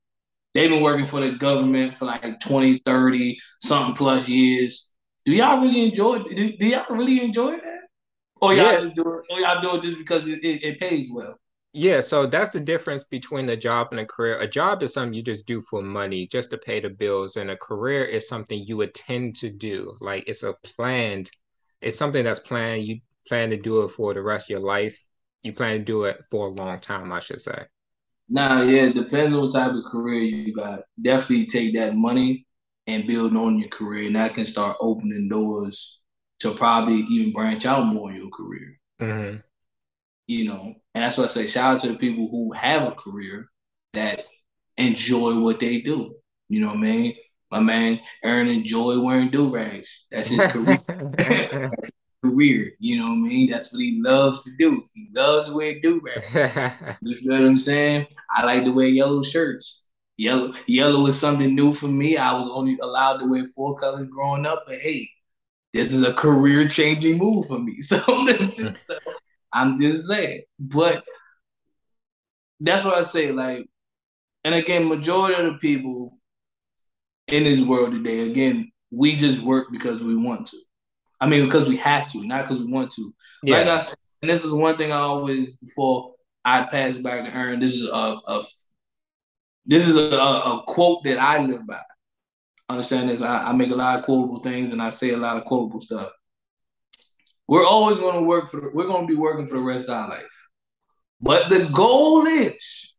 They've 0.54 0.70
been 0.70 0.82
working 0.82 1.06
for 1.06 1.20
the 1.22 1.32
government 1.32 1.96
for 1.96 2.06
like 2.06 2.40
20, 2.40 2.82
30, 2.84 3.40
something 3.62 3.96
plus 3.96 4.28
years. 4.28 4.90
Do 5.26 5.32
y'all 5.32 5.62
really 5.62 5.88
enjoy? 5.88 6.24
Do, 6.24 6.58
do 6.58 6.68
y'all 6.68 6.96
really 6.96 7.24
enjoy 7.24 7.52
that? 7.52 7.80
Or 8.42 8.54
y'all, 8.54 8.86
yeah. 8.86 8.94
do 8.96 9.02
it, 9.14 9.26
or 9.30 9.40
y'all 9.40 9.62
do 9.62 9.76
it 9.76 9.82
just 9.82 9.98
because 9.98 10.26
it, 10.28 10.44
it, 10.44 10.64
it 10.64 10.80
pays 10.80 11.08
well? 11.12 11.40
Yeah, 11.80 12.02
so 12.02 12.26
that's 12.26 12.52
the 12.52 12.60
difference 12.60 13.04
between 13.04 13.50
a 13.50 13.56
job 13.56 13.88
and 13.92 14.00
a 14.00 14.06
career. 14.06 14.40
A 14.40 14.48
job 14.48 14.84
is 14.84 14.94
something 14.94 15.14
you 15.14 15.24
just 15.24 15.48
do 15.48 15.62
for 15.62 15.82
money, 15.82 16.28
just 16.28 16.52
to 16.52 16.58
pay 16.58 16.80
the 16.80 16.90
bills, 16.90 17.38
and 17.38 17.50
a 17.50 17.58
career 17.58 18.04
is 18.04 18.28
something 18.28 18.62
you 18.64 18.82
intend 18.82 19.38
to 19.38 19.50
do. 19.50 19.96
Like 20.02 20.28
it's 20.28 20.44
a 20.44 20.54
planned 20.64 21.32
it's 21.82 21.98
something 21.98 22.24
that's 22.24 22.40
planned. 22.40 22.84
You 22.84 23.00
plan 23.28 23.50
to 23.52 23.58
do 23.58 23.84
it 23.84 23.90
for 23.90 24.14
the 24.14 24.22
rest 24.22 24.48
of 24.48 24.50
your 24.52 24.60
life. 24.60 25.06
You 25.44 25.54
plan 25.54 25.80
to 25.80 25.84
do 25.84 26.04
it 26.04 26.22
for 26.30 26.48
a 26.48 26.52
long 26.52 26.80
time, 26.80 27.12
I 27.14 27.20
should 27.20 27.40
say. 27.40 27.66
Nah, 28.28 28.62
yeah, 28.62 28.84
it 28.84 28.96
depends 28.96 29.36
on 29.36 29.42
what 29.42 29.54
type 29.54 29.74
of 29.74 29.86
career 29.92 30.22
you 30.22 30.54
got. 30.54 30.82
Definitely 31.02 31.48
take 31.48 31.74
that 31.76 31.96
money 31.96 32.46
and 32.86 33.08
build 33.08 33.36
on 33.36 33.58
your 33.58 33.70
career, 33.70 34.08
and 34.08 34.16
that 34.16 34.34
can 34.34 34.46
start 34.46 34.78
opening 34.82 35.30
doors 35.30 36.00
to 36.40 36.54
probably 36.54 37.00
even 37.10 37.34
branch 37.34 37.66
out 37.66 37.86
more 37.86 38.12
in 38.12 38.18
your 38.18 38.30
career. 38.30 38.80
Mm-hmm. 39.02 39.38
You 40.30 40.46
know, 40.46 40.76
and 40.94 41.04
that's 41.04 41.18
why 41.18 41.24
I 41.24 41.28
say 41.28 41.48
shout 41.48 41.78
out 41.78 41.82
to 41.82 41.88
the 41.88 41.96
people 41.96 42.30
who 42.30 42.52
have 42.52 42.88
a 42.88 42.92
career 42.92 43.50
that 43.94 44.26
enjoy 44.78 45.40
what 45.40 45.60
they 45.60 45.82
do. 45.82 46.18
You 46.50 46.60
know 46.60 46.68
what 46.68 46.78
I 46.78 46.82
mean? 46.82 47.16
My 47.50 47.60
man 47.62 48.00
Aaron 48.24 48.48
enjoy 48.48 49.00
wearing 49.00 49.32
do 49.32 49.52
rags. 49.52 50.06
That's 50.12 50.28
his 50.28 50.52
career. 50.52 50.78
That's 51.18 51.52
his 51.52 51.92
career. 52.24 52.74
You 52.78 53.00
know 53.00 53.08
what 53.08 53.14
I 53.14 53.22
mean? 53.22 53.50
That's 53.50 53.74
what 53.74 53.82
he 53.82 54.00
loves 54.04 54.44
to 54.44 54.52
do. 54.60 54.84
He 54.94 55.10
loves 55.16 55.48
to 55.48 55.56
wear 55.56 55.80
do 55.80 56.00
rags. 56.00 56.36
you 57.02 57.28
know 57.28 57.42
what 57.42 57.50
I'm 57.50 57.58
saying? 57.58 58.06
I 58.30 58.46
like 58.46 58.66
to 58.66 58.72
wear 58.72 58.86
yellow 58.86 59.24
shirts. 59.24 59.88
Yellow, 60.16 60.54
yellow 60.68 61.08
is 61.08 61.20
something 61.20 61.56
new 61.56 61.74
for 61.74 61.88
me. 61.88 62.18
I 62.18 62.34
was 62.34 62.52
only 62.52 62.78
allowed 62.84 63.18
to 63.18 63.26
wear 63.28 63.48
four 63.56 63.80
colors 63.80 64.08
growing 64.12 64.46
up, 64.46 64.66
but 64.68 64.78
hey, 64.78 65.10
this 65.74 65.92
is 65.92 66.04
a 66.04 66.14
career 66.14 66.68
changing 66.68 67.18
move 67.18 67.48
for 67.48 67.58
me. 67.58 67.78
So, 67.82 67.98
so 68.76 69.00
I'm 69.54 69.78
just 69.80 70.08
saying. 70.08 70.44
But 70.60 71.04
that's 72.60 72.84
what 72.84 72.96
I 72.96 73.02
say. 73.02 73.32
Like, 73.32 73.66
and 74.44 74.56
again, 74.56 74.88
majority 74.88 75.42
of 75.42 75.52
the 75.52 75.58
people 75.60 76.18
in 77.28 77.44
this 77.44 77.62
world 77.62 77.92
today, 77.92 78.30
again, 78.30 78.72
we 78.92 79.16
just 79.16 79.42
work 79.42 79.68
because 79.72 80.04
we 80.04 80.16
want 80.16 80.48
to. 80.48 80.58
I 81.22 81.28
mean, 81.28 81.46
because 81.46 81.68
we 81.68 81.78
have 81.78 82.10
to, 82.12 82.26
not 82.26 82.48
because 82.48 82.60
we 82.60 82.72
want 82.72 82.92
to. 82.92 83.14
Yeah. 83.44 83.58
Like 83.58 83.68
I 83.68 83.78
said, 83.80 83.96
and 84.22 84.30
this 84.30 84.44
is 84.44 84.52
one 84.52 84.78
thing 84.78 84.92
I 84.92 84.98
always 85.00 85.58
before 85.58 86.14
I 86.44 86.64
pass 86.64 86.98
back 86.98 87.26
to 87.26 87.36
Aaron. 87.36 87.60
This 87.60 87.76
is 87.76 87.90
a, 87.90 88.18
a 88.28 88.44
this 89.66 89.88
is 89.88 89.96
a, 89.96 90.18
a, 90.18 90.64
quote 90.66 91.04
that 91.04 91.20
I 91.20 91.46
live 91.46 91.66
by. 91.68 91.80
Understand 92.70 93.10
this? 93.10 93.22
I, 93.22 93.50
I 93.50 93.54
make 93.54 93.72
a 93.72 93.76
lot 93.76 94.00
of 94.00 94.06
quotable 94.06 94.40
things 94.40 94.72
and 94.72 94.82
I 94.82 94.90
say 94.90 95.12
a 95.12 95.18
lot 95.18 95.38
of 95.38 95.46
quotable 95.46 95.82
stuff. 95.82 96.12
We're 97.50 97.66
always 97.66 98.00
going 98.00 98.16
to 98.16 98.22
work 98.22 98.50
for. 98.50 98.72
We're 98.74 98.88
going 98.88 99.08
to 99.08 99.14
be 99.14 99.20
working 99.20 99.48
for 99.48 99.56
the 99.56 99.64
rest 99.64 99.90
of 99.90 99.98
our 99.98 100.10
life, 100.10 100.48
but 101.20 101.50
the 101.50 101.66
goal 101.66 102.26
is 102.26 102.94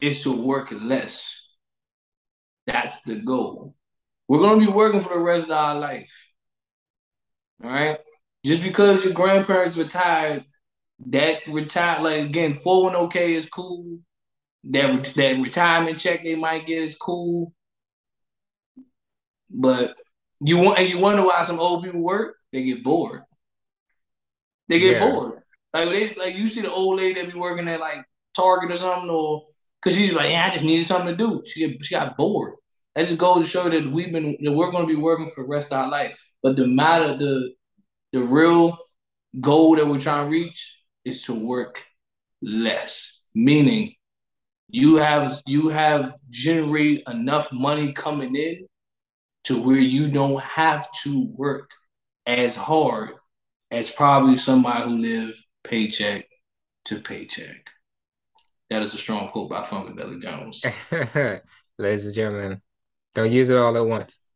is 0.00 0.22
to 0.22 0.32
work 0.32 0.68
less 0.72 1.46
that's 2.66 3.00
the 3.02 3.16
goal. 3.16 3.74
We're 4.28 4.40
gonna 4.40 4.60
be 4.60 4.66
working 4.66 5.00
for 5.00 5.14
the 5.14 5.20
rest 5.20 5.46
of 5.46 5.52
our 5.52 5.76
life. 5.76 6.12
All 7.62 7.70
right. 7.70 7.98
Just 8.44 8.62
because 8.62 9.04
your 9.04 9.12
grandparents 9.12 9.76
retired, 9.76 10.44
that 11.06 11.46
retired 11.46 12.02
like 12.02 12.24
again, 12.24 12.54
401k 12.54 13.36
is 13.36 13.48
cool. 13.48 14.00
That 14.64 15.04
that 15.14 15.40
retirement 15.40 15.98
check 15.98 16.24
they 16.24 16.34
might 16.34 16.66
get 16.66 16.82
is 16.82 16.96
cool. 16.96 17.52
But 19.48 19.96
you 20.40 20.58
want 20.58 20.80
and 20.80 20.88
you 20.88 20.98
wonder 20.98 21.24
why 21.24 21.44
some 21.44 21.60
old 21.60 21.84
people 21.84 22.00
work, 22.00 22.36
they 22.56 22.62
get 22.62 22.82
bored. 22.82 23.22
They 24.68 24.78
get 24.78 24.92
yeah. 24.92 25.10
bored. 25.10 25.42
Like 25.74 25.88
they 25.90 26.14
like 26.14 26.34
you 26.34 26.48
see 26.48 26.62
the 26.62 26.72
old 26.72 26.96
lady 26.96 27.20
that 27.20 27.30
be 27.30 27.38
working 27.38 27.68
at 27.68 27.80
like 27.80 28.02
Target 28.34 28.72
or 28.72 28.78
something, 28.78 29.10
or 29.10 29.44
because 29.80 29.96
she's 29.96 30.14
like, 30.14 30.30
yeah, 30.30 30.46
I 30.46 30.50
just 30.50 30.64
needed 30.64 30.86
something 30.86 31.08
to 31.08 31.16
do. 31.16 31.42
She 31.46 31.60
get, 31.60 31.84
she 31.84 31.94
got 31.94 32.16
bored. 32.16 32.54
That 32.94 33.06
just 33.06 33.18
goes 33.18 33.44
to 33.44 33.50
show 33.50 33.68
that 33.68 33.92
we've 33.92 34.10
been 34.10 34.38
that 34.42 34.52
we're 34.52 34.70
going 34.70 34.88
to 34.88 34.94
be 34.94 34.98
working 34.98 35.30
for 35.34 35.44
the 35.44 35.48
rest 35.48 35.70
of 35.70 35.80
our 35.80 35.90
life. 35.90 36.18
But 36.42 36.56
the 36.56 36.66
matter, 36.66 37.18
the 37.18 37.52
the 38.14 38.22
real 38.22 38.78
goal 39.38 39.76
that 39.76 39.86
we're 39.86 40.00
trying 40.00 40.24
to 40.24 40.30
reach 40.30 40.80
is 41.04 41.22
to 41.24 41.34
work 41.34 41.84
less. 42.40 43.20
Meaning, 43.34 43.92
you 44.68 44.96
have 44.96 45.42
you 45.46 45.68
have 45.68 46.14
generate 46.30 47.02
enough 47.06 47.52
money 47.52 47.92
coming 47.92 48.34
in 48.34 48.66
to 49.44 49.60
where 49.60 49.76
you 49.76 50.10
don't 50.10 50.40
have 50.40 50.90
to 51.02 51.28
work 51.36 51.70
as 52.26 52.56
hard 52.56 53.10
as 53.70 53.90
probably 53.90 54.36
somebody 54.36 54.84
who 54.84 54.98
lives 54.98 55.44
paycheck 55.64 56.26
to 56.86 57.00
paycheck. 57.00 57.70
That 58.70 58.82
is 58.82 58.94
a 58.94 58.98
strong 58.98 59.28
quote 59.28 59.50
by 59.50 59.62
Funkadelic 59.62 60.22
Jones. 60.22 60.62
Ladies 61.78 62.06
and 62.06 62.14
gentlemen, 62.14 62.62
don't 63.14 63.30
use 63.30 63.50
it 63.50 63.58
all 63.58 63.76
at 63.76 63.86
once. 63.86 64.28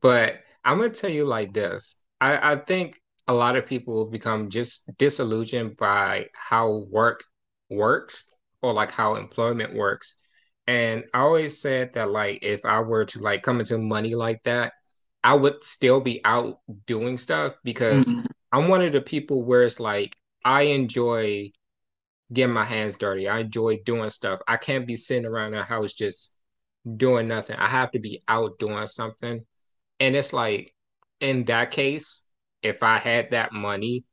But 0.00 0.40
I'm 0.64 0.78
gonna 0.78 0.90
tell 0.90 1.10
you 1.10 1.24
like 1.24 1.52
this. 1.52 2.02
I, 2.20 2.52
I 2.52 2.56
think 2.56 3.00
a 3.26 3.34
lot 3.34 3.56
of 3.56 3.66
people 3.66 3.94
will 3.94 4.10
become 4.10 4.48
just 4.48 4.96
disillusioned 4.96 5.76
by 5.76 6.28
how 6.34 6.86
work 6.90 7.24
works 7.68 8.30
or 8.62 8.72
like 8.72 8.90
how 8.90 9.16
employment 9.16 9.74
works. 9.74 10.16
And 10.66 11.04
I 11.14 11.20
always 11.20 11.60
said 11.60 11.94
that 11.94 12.10
like 12.10 12.40
if 12.42 12.64
I 12.64 12.80
were 12.80 13.04
to 13.06 13.18
like 13.20 13.42
come 13.42 13.60
into 13.60 13.78
money 13.78 14.14
like 14.14 14.42
that, 14.44 14.72
I 15.28 15.34
would 15.34 15.62
still 15.62 16.00
be 16.00 16.22
out 16.24 16.60
doing 16.86 17.18
stuff 17.18 17.54
because 17.62 18.10
mm-hmm. 18.10 18.24
I'm 18.50 18.66
one 18.66 18.80
of 18.80 18.92
the 18.92 19.02
people 19.02 19.44
where 19.44 19.62
it's 19.62 19.78
like 19.78 20.16
I 20.42 20.62
enjoy 20.62 21.50
getting 22.32 22.54
my 22.54 22.64
hands 22.64 22.94
dirty. 22.94 23.28
I 23.28 23.40
enjoy 23.40 23.80
doing 23.84 24.08
stuff. 24.08 24.40
I 24.48 24.56
can't 24.56 24.86
be 24.86 24.96
sitting 24.96 25.26
around 25.26 25.52
the 25.52 25.62
house 25.62 25.92
just 25.92 26.34
doing 26.96 27.28
nothing. 27.28 27.56
I 27.56 27.66
have 27.66 27.90
to 27.90 27.98
be 27.98 28.22
out 28.26 28.58
doing 28.58 28.86
something. 28.86 29.44
And 30.00 30.16
it's 30.16 30.32
like 30.32 30.74
in 31.20 31.44
that 31.44 31.72
case, 31.72 32.26
if 32.62 32.82
I 32.82 32.96
had 32.96 33.32
that 33.32 33.52
money, 33.52 34.06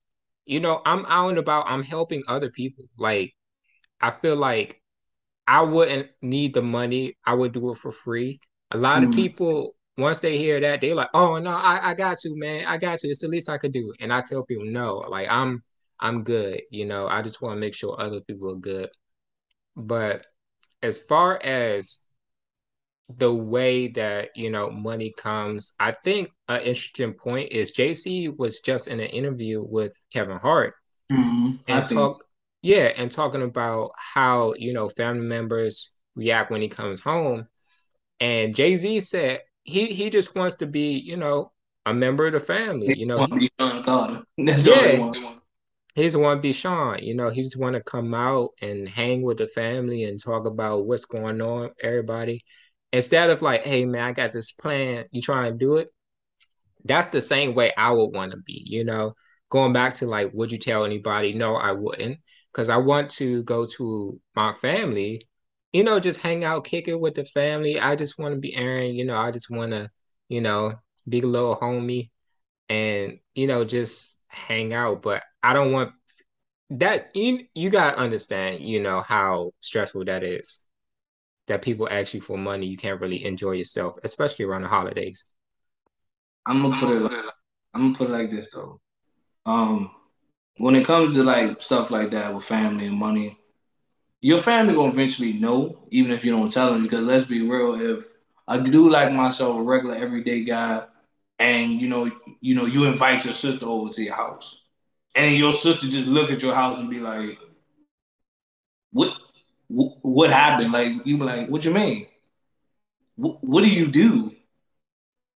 you 0.45 0.59
know, 0.59 0.81
I'm 0.85 1.05
out 1.05 1.29
and 1.29 1.37
about, 1.37 1.69
I'm 1.69 1.83
helping 1.83 2.23
other 2.27 2.49
people. 2.49 2.89
Like 2.97 3.33
I 4.01 4.11
feel 4.11 4.35
like 4.35 4.81
I 5.47 5.61
wouldn't 5.61 6.09
need 6.21 6.53
the 6.53 6.61
money. 6.61 7.15
I 7.25 7.35
would 7.35 7.53
do 7.53 7.71
it 7.71 7.77
for 7.77 7.93
free. 7.93 8.41
A 8.71 8.77
lot 8.77 9.01
mm-hmm. 9.01 9.11
of 9.11 9.15
people, 9.15 9.75
once 9.97 10.19
they 10.19 10.37
hear 10.37 10.59
that, 10.59 10.81
they're 10.81 10.95
like, 10.95 11.09
oh 11.13 11.39
no, 11.39 11.51
I, 11.51 11.89
I 11.89 11.93
got 11.93 12.23
you, 12.23 12.37
man. 12.37 12.65
I 12.67 12.77
got 12.77 13.03
you. 13.03 13.09
It's 13.09 13.21
the 13.21 13.27
least 13.27 13.49
I 13.49 13.57
could 13.57 13.71
do. 13.71 13.93
And 13.99 14.11
I 14.11 14.21
tell 14.21 14.43
people, 14.43 14.65
no, 14.65 14.97
like 15.09 15.27
I'm 15.29 15.63
I'm 15.99 16.23
good. 16.23 16.61
You 16.71 16.85
know, 16.85 17.07
I 17.07 17.21
just 17.21 17.41
want 17.41 17.55
to 17.55 17.59
make 17.59 17.73
sure 17.73 17.99
other 17.99 18.21
people 18.21 18.51
are 18.51 18.55
good. 18.55 18.89
But 19.75 20.25
as 20.83 20.99
far 20.99 21.41
as 21.41 22.05
the 23.09 23.33
way 23.33 23.87
that 23.87 24.29
you 24.35 24.49
know 24.49 24.71
money 24.71 25.13
comes 25.21 25.73
i 25.79 25.91
think 25.91 26.29
an 26.47 26.57
interesting 26.61 27.13
point 27.13 27.51
is 27.51 27.69
jay-z 27.71 28.29
was 28.29 28.59
just 28.61 28.87
in 28.87 28.99
an 28.99 29.07
interview 29.07 29.63
with 29.63 29.93
kevin 30.11 30.37
hart 30.37 30.73
mm-hmm. 31.11 31.51
and 31.67 31.87
talk 31.87 32.23
yeah 32.63 32.91
and 32.97 33.11
talking 33.11 33.43
about 33.43 33.91
how 33.95 34.53
you 34.57 34.73
know 34.73 34.89
family 34.89 35.25
members 35.25 35.95
react 36.15 36.49
when 36.49 36.63
he 36.63 36.67
comes 36.67 36.99
home 36.99 37.45
and 38.19 38.55
jay-z 38.55 38.99
said 39.01 39.39
he 39.65 39.87
he 39.87 40.09
just 40.09 40.35
wants 40.35 40.55
to 40.57 40.67
be 40.67 40.99
you 40.99 41.17
know 41.17 41.51
a 41.85 41.93
member 41.93 42.27
of 42.27 42.33
the 42.33 42.39
family. 42.39 42.97
You 42.97 43.07
know, 43.07 43.27
he, 43.37 43.49
Carter. 43.59 44.23
That's 44.37 44.65
yeah, 44.65 45.11
he's 45.95 46.15
want 46.15 46.37
to 46.37 46.41
be 46.41 46.53
Sean. 46.53 46.99
You 46.99 47.15
know, 47.15 47.29
he 47.29 47.41
just 47.41 47.59
want 47.59 47.75
to 47.75 47.83
come 47.83 48.13
out 48.13 48.51
and 48.61 48.87
hang 48.87 49.23
with 49.23 49.37
the 49.37 49.47
family 49.47 50.03
and 50.03 50.23
talk 50.23 50.45
about 50.45 50.85
what's 50.85 51.05
going 51.05 51.41
on, 51.41 51.71
everybody. 51.81 52.43
Instead 52.93 53.29
of 53.29 53.41
like, 53.41 53.63
hey 53.63 53.85
man, 53.85 54.03
I 54.03 54.11
got 54.13 54.31
this 54.31 54.51
plan. 54.51 55.05
You 55.11 55.21
trying 55.21 55.51
to 55.51 55.57
do 55.57 55.77
it? 55.77 55.89
That's 56.85 57.09
the 57.09 57.21
same 57.21 57.55
way 57.55 57.73
I 57.75 57.91
would 57.91 58.13
want 58.13 58.31
to 58.31 58.37
be. 58.37 58.63
You 58.65 58.83
know, 58.83 59.13
going 59.49 59.73
back 59.73 59.95
to 59.95 60.05
like, 60.05 60.31
would 60.33 60.51
you 60.51 60.59
tell 60.59 60.85
anybody? 60.85 61.33
No, 61.33 61.55
I 61.55 61.71
wouldn't, 61.71 62.19
because 62.53 62.69
I 62.69 62.77
want 62.77 63.09
to 63.11 63.43
go 63.43 63.65
to 63.77 64.19
my 64.35 64.53
family. 64.53 65.21
You 65.75 65.83
know, 65.83 65.99
just 65.99 66.21
hang 66.21 66.45
out, 66.45 66.63
kick 66.63 66.87
it 66.87 66.97
with 66.97 67.15
the 67.15 67.25
family. 67.25 67.77
I 67.77 67.97
just 67.97 68.17
want 68.17 68.33
to 68.33 68.39
be 68.39 68.55
Aaron. 68.55 68.95
You 68.95 69.03
know, 69.03 69.17
I 69.17 69.31
just 69.31 69.49
want 69.49 69.73
to, 69.73 69.91
you 70.29 70.39
know, 70.39 70.75
be 71.09 71.19
a 71.19 71.27
little 71.27 71.57
homie, 71.57 72.11
and 72.69 73.19
you 73.33 73.45
know, 73.45 73.65
just 73.65 74.21
hang 74.27 74.73
out. 74.73 75.01
But 75.01 75.21
I 75.43 75.51
don't 75.51 75.73
want 75.73 75.91
that 76.69 77.13
you, 77.13 77.41
you 77.53 77.69
gotta 77.71 77.97
understand, 77.97 78.61
you 78.61 78.79
know, 78.79 79.01
how 79.01 79.51
stressful 79.59 80.05
that 80.05 80.23
is. 80.23 80.65
That 81.47 81.61
people 81.61 81.89
ask 81.91 82.13
you 82.13 82.21
for 82.21 82.37
money, 82.37 82.67
you 82.67 82.77
can't 82.77 83.01
really 83.01 83.25
enjoy 83.25 83.51
yourself, 83.51 83.97
especially 84.01 84.45
around 84.45 84.61
the 84.61 84.69
holidays. 84.69 85.25
I'm 86.45 86.61
gonna 86.61 86.79
put 86.79 86.95
it 86.95 87.01
like, 87.01 87.25
I'm 87.73 87.81
gonna 87.81 87.95
put 87.95 88.07
it 88.07 88.13
like 88.13 88.29
this 88.29 88.47
though. 88.53 88.79
Um 89.45 89.91
when 90.55 90.75
it 90.75 90.85
comes 90.85 91.17
to 91.17 91.23
like 91.23 91.61
stuff 91.61 91.91
like 91.91 92.11
that 92.11 92.33
with 92.33 92.45
family 92.45 92.85
and 92.85 92.97
money, 92.97 93.37
your 94.25 94.39
family 94.39 94.73
gonna 94.73 94.91
eventually 94.91 95.33
know, 95.33 95.77
even 95.91 96.09
if 96.09 96.25
you 96.25 96.31
don't 96.31 96.51
tell 96.51 96.73
them. 96.73 96.81
Because 96.81 97.01
let's 97.01 97.25
be 97.25 97.47
real, 97.47 97.75
if 97.79 98.07
I 98.47 98.57
do 98.57 98.89
like 98.89 99.13
myself, 99.13 99.55
a 99.55 99.61
regular 99.61 99.93
everyday 99.93 100.43
guy, 100.43 100.83
and 101.37 101.79
you 101.79 101.87
know, 101.87 102.09
you 102.41 102.55
know, 102.55 102.65
you 102.65 102.85
invite 102.85 103.23
your 103.23 103.35
sister 103.35 103.67
over 103.67 103.93
to 103.93 104.01
your 104.01 104.15
house, 104.15 104.63
and 105.13 105.37
your 105.37 105.53
sister 105.53 105.87
just 105.87 106.07
look 106.07 106.31
at 106.31 106.41
your 106.41 106.55
house 106.55 106.79
and 106.79 106.89
be 106.89 106.99
like, 106.99 107.37
"What? 108.91 109.15
What 109.67 110.31
happened?" 110.31 110.71
Like 110.71 111.05
you 111.05 111.19
be 111.19 111.23
like, 111.23 111.47
"What 111.47 111.63
you 111.63 111.71
mean? 111.71 112.07
What, 113.17 113.37
what 113.41 113.63
do 113.63 113.69
you 113.69 113.85
do?" 113.85 114.31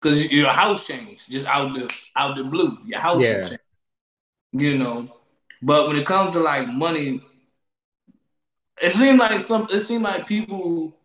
Because 0.01 0.31
your 0.31 0.49
house 0.49 0.87
changed 0.87 1.29
just 1.29 1.45
out 1.45 1.75
the 1.75 1.93
out 2.15 2.37
the 2.37 2.43
blue. 2.43 2.79
Your 2.87 3.01
house 3.01 3.21
yeah. 3.21 3.49
changed, 3.49 3.61
you 4.53 4.79
know. 4.79 5.15
But 5.61 5.87
when 5.87 5.95
it 5.95 6.07
comes 6.07 6.33
to 6.33 6.39
like 6.39 6.67
money, 6.67 7.21
it 8.81 8.93
seemed 8.93 9.19
like 9.19 9.39
some. 9.39 9.67
It 9.71 9.81
seemed 9.81 10.03
like 10.03 10.27
people 10.27 10.95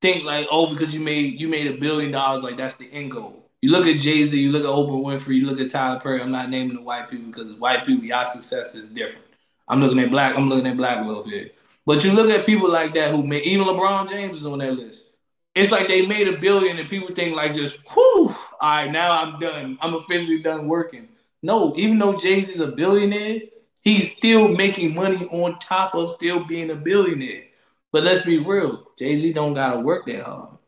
think 0.00 0.24
like, 0.24 0.46
oh, 0.50 0.72
because 0.72 0.94
you 0.94 1.00
made 1.00 1.40
you 1.40 1.48
made 1.48 1.66
a 1.66 1.76
billion 1.76 2.10
dollars, 2.12 2.42
like 2.42 2.56
that's 2.56 2.76
the 2.76 2.90
end 2.92 3.10
goal. 3.12 3.44
You 3.60 3.70
look 3.70 3.86
at 3.86 4.00
Jay 4.00 4.24
Z, 4.24 4.40
you 4.40 4.52
look 4.52 4.64
at 4.64 4.70
Oprah 4.70 5.04
Winfrey, 5.04 5.36
you 5.36 5.46
look 5.46 5.60
at 5.60 5.70
Tyler 5.70 6.00
Perry. 6.00 6.22
I'm 6.22 6.30
not 6.30 6.48
naming 6.48 6.76
the 6.76 6.82
white 6.82 7.10
people 7.10 7.26
because 7.26 7.52
white 7.54 7.84
people, 7.84 8.04
y'all 8.04 8.26
success 8.26 8.74
is 8.74 8.88
different. 8.88 9.26
I'm 9.68 9.80
looking 9.80 9.98
at 10.00 10.10
black. 10.10 10.36
I'm 10.36 10.48
looking 10.48 10.66
at 10.66 10.76
black 10.76 10.98
a 10.98 11.06
little 11.06 11.24
bit. 11.24 11.54
But 11.86 12.04
you 12.04 12.12
look 12.12 12.30
at 12.30 12.46
people 12.46 12.70
like 12.70 12.94
that 12.94 13.10
who 13.10 13.22
made 13.22 13.44
even 13.44 13.66
LeBron 13.66 14.08
James 14.08 14.38
is 14.38 14.46
on 14.46 14.58
that 14.58 14.74
list. 14.74 15.06
It's 15.54 15.70
like 15.70 15.88
they 15.88 16.06
made 16.06 16.28
a 16.28 16.38
billion 16.38 16.78
and 16.78 16.88
people 16.88 17.14
think 17.14 17.36
like 17.36 17.54
just 17.54 17.78
whoo, 17.94 18.28
all 18.28 18.36
right, 18.60 18.90
now 18.90 19.12
I'm 19.12 19.38
done. 19.38 19.78
I'm 19.80 19.94
officially 19.94 20.40
done 20.40 20.68
working. 20.68 21.08
No, 21.42 21.74
even 21.76 21.98
though 21.98 22.16
Jay 22.16 22.42
Z's 22.42 22.60
a 22.60 22.68
billionaire, 22.68 23.40
he's 23.82 24.12
still 24.12 24.48
making 24.48 24.94
money 24.94 25.26
on 25.26 25.58
top 25.58 25.94
of 25.94 26.10
still 26.10 26.44
being 26.44 26.70
a 26.70 26.76
billionaire. 26.76 27.44
But 27.92 28.04
let's 28.04 28.24
be 28.24 28.38
real, 28.38 28.86
Jay 28.98 29.16
Z 29.16 29.32
don't 29.32 29.54
gotta 29.54 29.80
work 29.80 30.06
that 30.06 30.22
hard. 30.22 30.58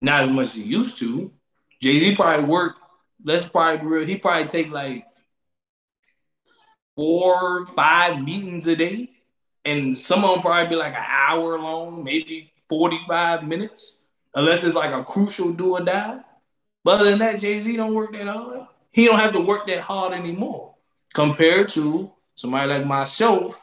Not 0.00 0.24
as 0.24 0.30
much 0.30 0.46
as 0.46 0.54
he 0.54 0.62
used 0.62 0.98
to. 0.98 1.32
Jay 1.82 1.98
Z 1.98 2.16
probably 2.16 2.44
work. 2.44 2.76
Let's 3.24 3.44
probably 3.44 3.80
be 3.80 3.86
real. 3.86 4.06
He 4.06 4.16
probably 4.16 4.46
take 4.46 4.70
like 4.70 5.04
four, 6.96 7.66
five 7.66 8.22
meetings 8.22 8.66
a 8.66 8.76
day, 8.76 9.10
and 9.64 9.98
some 9.98 10.24
of 10.24 10.32
them 10.32 10.42
probably 10.42 10.68
be 10.68 10.76
like 10.76 10.94
an 10.94 11.04
hour 11.06 11.58
long, 11.58 12.04
maybe 12.04 12.52
forty-five 12.68 13.44
minutes, 13.44 14.06
unless 14.34 14.64
it's 14.64 14.76
like 14.76 14.92
a 14.92 15.04
crucial 15.04 15.52
do 15.52 15.72
or 15.72 15.80
die. 15.80 16.20
But 16.84 17.00
other 17.00 17.10
than 17.10 17.18
that, 17.18 17.40
Jay 17.40 17.60
Z 17.60 17.76
don't 17.76 17.94
work 17.94 18.12
that 18.12 18.26
hard. 18.26 18.66
He 18.92 19.06
don't 19.06 19.18
have 19.18 19.32
to 19.32 19.40
work 19.40 19.66
that 19.66 19.80
hard 19.80 20.12
anymore 20.12 20.74
compared 21.14 21.68
to 21.70 22.12
somebody 22.34 22.72
like 22.72 22.86
myself 22.86 23.60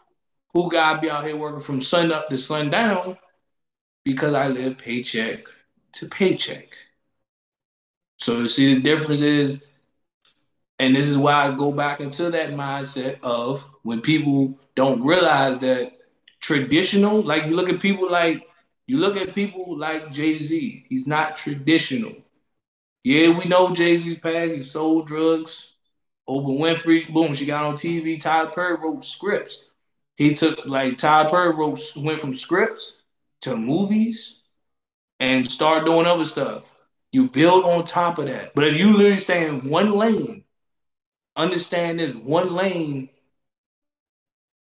who 0.53 0.71
got 0.71 0.95
to 0.95 1.01
be 1.01 1.09
out 1.09 1.25
here 1.25 1.35
working 1.35 1.61
from 1.61 1.81
sun 1.81 2.11
up 2.11 2.29
to 2.29 2.37
sundown 2.37 3.17
because 4.03 4.33
I 4.33 4.47
live 4.47 4.77
paycheck 4.77 5.47
to 5.93 6.07
paycheck. 6.07 6.75
So 8.17 8.39
you 8.39 8.47
see 8.47 8.73
the 8.73 8.81
difference 8.81 9.21
is, 9.21 9.61
and 10.79 10.95
this 10.95 11.07
is 11.07 11.17
why 11.17 11.45
I 11.45 11.55
go 11.55 11.71
back 11.71 11.99
into 11.99 12.29
that 12.31 12.51
mindset 12.51 13.19
of 13.21 13.63
when 13.83 14.01
people 14.01 14.59
don't 14.75 15.03
realize 15.03 15.59
that 15.59 15.93
traditional, 16.39 17.21
like 17.21 17.45
you 17.45 17.55
look 17.55 17.69
at 17.69 17.79
people 17.79 18.09
like 18.09 18.43
you 18.87 18.97
look 18.97 19.17
at 19.17 19.35
people 19.35 19.77
like 19.77 20.11
Jay-Z, 20.11 20.85
he's 20.87 21.07
not 21.07 21.35
traditional. 21.35 22.13
Yeah, 23.03 23.37
we 23.37 23.45
know 23.45 23.73
Jay-Z's 23.73 24.19
past, 24.19 24.55
he 24.55 24.63
sold 24.63 25.07
drugs. 25.07 25.73
Oprah 26.29 26.59
Winfrey, 26.59 27.11
boom, 27.11 27.33
she 27.33 27.45
got 27.45 27.65
on 27.65 27.75
TV. 27.75 28.19
Tyler 28.19 28.51
Perry 28.51 28.75
wrote 28.75 29.03
scripts. 29.05 29.63
He 30.15 30.33
took 30.33 30.65
like 30.65 30.97
Tyler 30.97 31.29
Perry 31.29 31.55
wrote 31.55 31.79
went 31.95 32.19
from 32.19 32.33
scripts 32.33 32.97
to 33.41 33.55
movies 33.55 34.41
and 35.19 35.47
start 35.47 35.85
doing 35.85 36.05
other 36.05 36.25
stuff. 36.25 36.73
You 37.11 37.29
build 37.29 37.63
on 37.65 37.85
top 37.85 38.19
of 38.19 38.27
that. 38.27 38.53
But 38.53 38.65
if 38.67 38.77
you 38.77 38.95
literally 38.95 39.19
stay 39.19 39.47
in 39.47 39.69
one 39.69 39.91
lane, 39.93 40.43
understand 41.35 41.99
this 41.99 42.15
one 42.15 42.53
lane. 42.53 43.09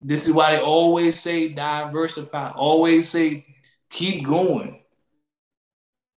This 0.01 0.27
is 0.27 0.33
why 0.33 0.57
they 0.57 0.61
always 0.62 1.20
say 1.20 1.48
diversify, 1.48 2.51
always 2.51 3.09
say 3.09 3.46
keep 3.88 4.25
going. 4.25 4.83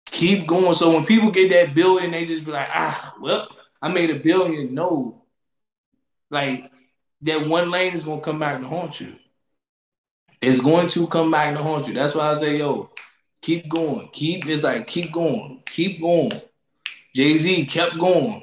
Keep 0.08 0.48
going. 0.48 0.74
So 0.74 0.92
when 0.94 1.06
people 1.06 1.30
get 1.30 1.52
that 1.52 1.76
billion, 1.76 2.12
they 2.12 2.26
just 2.26 2.46
be 2.46 2.52
like, 2.52 2.70
ah, 2.72 3.16
well, 3.20 3.50
I 3.82 3.90
made 3.90 4.10
a 4.10 4.16
billion. 4.16 4.74
No. 4.74 5.25
Like 6.36 6.72
that 7.22 7.48
one 7.48 7.72
lane 7.72 7.94
is 7.94 8.04
gonna 8.04 8.22
come 8.22 8.40
back 8.40 8.62
to 8.62 8.68
haunt 8.68 9.02
you. 9.02 9.16
It's 10.42 10.62
going 10.62 10.88
to 10.90 11.08
come 11.08 11.32
back 11.32 11.56
to 11.56 11.64
haunt 11.64 11.88
you. 11.88 11.94
That's 11.94 12.14
why 12.14 12.30
I 12.30 12.34
say, 12.36 12.60
yo, 12.60 12.92
Keep 13.46 13.70
going. 13.70 14.10
Keep 14.12 14.48
it's 14.48 14.64
like 14.64 14.88
keep 14.88 15.12
going. 15.12 15.62
Keep 15.68 16.02
going. 16.02 16.32
Jay-Z 17.14 17.68
kept 17.68 18.00
going. 18.00 18.42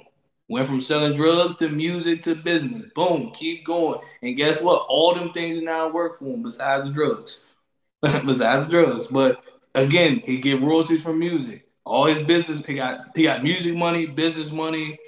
Went 0.49 0.69
from 0.69 0.81
selling 0.81 1.15
drugs 1.15 1.57
to 1.57 1.69
music 1.69 2.23
to 2.23 2.37
business. 2.37 2.85
Boom, 2.95 3.33
keep 3.33 3.67
going. 3.67 3.99
And 4.23 4.37
guess 4.37 4.63
what? 4.63 4.87
All 4.89 5.13
them 5.13 5.33
things 5.33 5.61
now 5.61 5.89
work 5.89 6.21
for 6.21 6.27
him 6.27 6.45
besides 6.45 6.87
the 6.87 6.93
drugs. 6.93 7.41
besides 8.01 8.69
drugs. 8.69 9.09
But 9.09 9.43
again, 9.75 10.23
he 10.25 10.39
get 10.39 10.61
royalties 10.61 11.03
from 11.03 11.19
music. 11.19 11.67
All 11.85 12.05
his 12.05 12.23
business, 12.23 12.65
he 12.65 12.75
got 12.75 13.17
he 13.17 13.25
got 13.25 13.43
music 13.43 13.75
money, 13.75 14.07
business 14.07 14.53
money. 14.53 15.01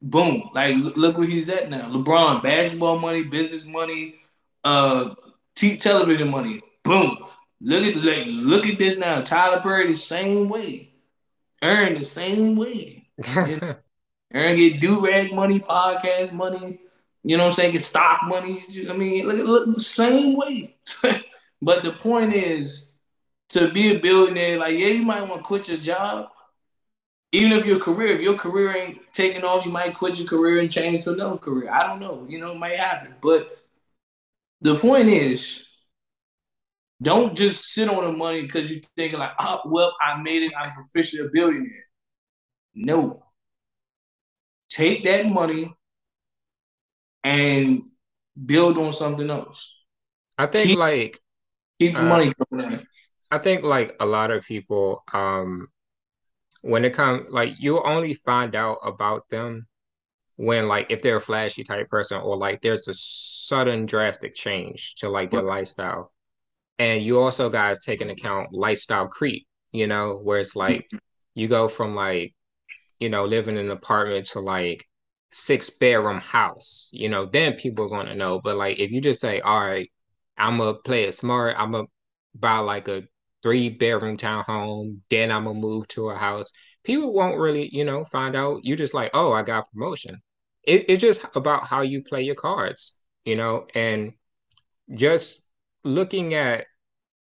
Boom. 0.00 0.50
Like 0.54 0.76
look 0.76 1.18
where 1.18 1.26
he's 1.26 1.48
at 1.48 1.70
now. 1.70 1.88
LeBron, 1.88 2.42
basketball 2.42 2.98
money, 2.98 3.24
business 3.24 3.64
money, 3.64 4.14
uh 4.64 5.14
t- 5.56 5.76
television 5.76 6.30
money. 6.30 6.62
Boom. 6.84 7.18
Look 7.60 7.84
at 7.84 7.96
like 7.96 8.26
look 8.28 8.66
at 8.66 8.78
this 8.78 8.96
now. 8.96 9.22
Tyler 9.22 9.60
Perry 9.60 9.88
the 9.88 9.96
same 9.96 10.48
way. 10.48 10.92
Earn 11.62 11.94
the 11.94 12.04
same 12.04 12.54
way. 12.54 13.08
Earn 14.34 14.56
get 14.56 14.80
do 14.80 15.04
rag 15.04 15.34
money, 15.34 15.58
podcast 15.58 16.32
money. 16.32 16.78
You 17.24 17.36
know 17.36 17.44
what 17.44 17.50
I'm 17.50 17.54
saying? 17.54 17.72
Get 17.72 17.82
stock 17.82 18.20
money. 18.24 18.62
I 18.88 18.92
mean, 18.96 19.26
look 19.26 19.38
at 19.38 19.46
look 19.46 19.80
same 19.80 20.36
way. 20.36 20.76
but 21.62 21.82
the 21.82 21.92
point 21.92 22.32
is 22.34 22.92
to 23.50 23.70
be 23.70 23.96
a 23.96 23.98
billionaire, 23.98 24.58
like 24.58 24.78
yeah, 24.78 24.88
you 24.88 25.02
might 25.02 25.22
want 25.22 25.42
to 25.42 25.46
quit 25.46 25.68
your 25.68 25.78
job. 25.78 26.28
Even 27.32 27.52
if 27.52 27.66
your 27.66 27.78
career, 27.78 28.16
if 28.16 28.20
your 28.22 28.36
career 28.36 28.74
ain't 28.74 29.00
taking 29.12 29.44
off, 29.44 29.64
you 29.64 29.70
might 29.70 29.94
quit 29.94 30.18
your 30.18 30.26
career 30.26 30.60
and 30.60 30.70
change 30.70 31.04
to 31.04 31.12
another 31.12 31.36
career. 31.36 31.70
I 31.70 31.86
don't 31.86 32.00
know. 32.00 32.26
You 32.28 32.38
know, 32.38 32.52
it 32.52 32.58
might 32.58 32.76
happen. 32.76 33.14
But 33.20 33.58
the 34.62 34.76
point 34.76 35.08
is, 35.08 35.64
don't 37.00 37.36
just 37.36 37.72
sit 37.72 37.88
on 37.88 38.04
the 38.04 38.12
money 38.12 38.42
because 38.42 38.70
you're 38.70 38.80
thinking 38.96 39.18
like, 39.18 39.32
oh, 39.38 39.60
well, 39.66 39.94
I 40.00 40.20
made 40.20 40.42
it. 40.42 40.52
I'm 40.56 40.72
officially 40.84 41.26
a 41.26 41.30
billionaire. 41.30 41.84
No. 42.74 43.24
Take 44.70 45.04
that 45.04 45.26
money 45.26 45.74
and 47.22 47.82
build 48.46 48.78
on 48.78 48.92
something 48.92 49.28
else. 49.28 49.74
I 50.36 50.46
think 50.46 50.68
keep, 50.68 50.78
like 50.78 51.18
keep 51.78 51.96
uh, 51.96 52.02
money 52.02 52.32
coming 52.50 52.72
in. 52.72 52.86
I 53.30 53.38
think 53.38 53.62
like 53.62 53.94
a 54.00 54.06
lot 54.06 54.30
of 54.30 54.44
people, 54.44 55.04
um, 55.12 55.68
when 56.68 56.84
it 56.84 56.92
comes 56.92 57.30
like 57.30 57.54
you 57.58 57.82
only 57.82 58.14
find 58.14 58.54
out 58.54 58.78
about 58.84 59.28
them 59.30 59.66
when 60.36 60.68
like 60.68 60.86
if 60.90 61.02
they're 61.02 61.16
a 61.16 61.20
flashy 61.20 61.64
type 61.64 61.88
person 61.88 62.20
or 62.20 62.36
like 62.36 62.60
there's 62.62 62.86
a 62.86 62.94
sudden 62.94 63.86
drastic 63.86 64.34
change 64.34 64.94
to 64.96 65.08
like 65.08 65.30
their 65.30 65.42
lifestyle. 65.42 66.12
And 66.78 67.02
you 67.02 67.18
also 67.18 67.50
guys 67.50 67.84
take 67.84 68.00
into 68.00 68.12
account 68.12 68.52
lifestyle 68.52 69.08
creep 69.08 69.46
you 69.72 69.86
know 69.86 70.20
where 70.22 70.38
it's 70.38 70.56
like 70.56 70.86
mm-hmm. 70.86 70.98
you 71.34 71.48
go 71.48 71.68
from 71.68 71.94
like 71.94 72.34
you 72.98 73.08
know, 73.08 73.24
living 73.24 73.56
in 73.56 73.66
an 73.66 73.70
apartment 73.70 74.26
to 74.26 74.40
like 74.40 74.84
six 75.30 75.70
bedroom 75.70 76.20
house, 76.20 76.90
you 76.92 77.08
know, 77.08 77.26
then 77.26 77.54
people 77.54 77.84
are 77.86 77.88
gonna 77.88 78.14
know. 78.14 78.40
But 78.40 78.56
like 78.56 78.78
if 78.78 78.90
you 78.90 79.00
just 79.00 79.20
say, 79.20 79.40
all 79.40 79.60
right, 79.60 79.90
I'm 80.36 80.58
gonna 80.58 80.74
play 80.74 81.04
it 81.04 81.12
smart, 81.12 81.56
I'm 81.58 81.72
gonna 81.72 81.86
buy 82.34 82.58
like 82.58 82.88
a 82.88 83.04
three 83.42 83.68
bedroom 83.70 84.16
townhome, 84.16 84.98
then 85.10 85.30
I'm 85.30 85.44
gonna 85.44 85.58
move 85.58 85.88
to 85.88 86.10
a 86.10 86.16
house. 86.16 86.50
People 86.84 87.12
won't 87.12 87.38
really, 87.38 87.68
you 87.72 87.84
know, 87.84 88.04
find 88.04 88.36
out. 88.36 88.60
You 88.64 88.76
just 88.76 88.94
like, 88.94 89.10
oh, 89.14 89.32
I 89.32 89.42
got 89.42 89.70
promotion. 89.72 90.20
It, 90.64 90.86
it's 90.88 91.00
just 91.00 91.24
about 91.34 91.64
how 91.66 91.82
you 91.82 92.02
play 92.02 92.22
your 92.22 92.34
cards, 92.34 93.00
you 93.24 93.36
know, 93.36 93.66
and 93.74 94.12
just 94.94 95.48
looking 95.84 96.34
at 96.34 96.66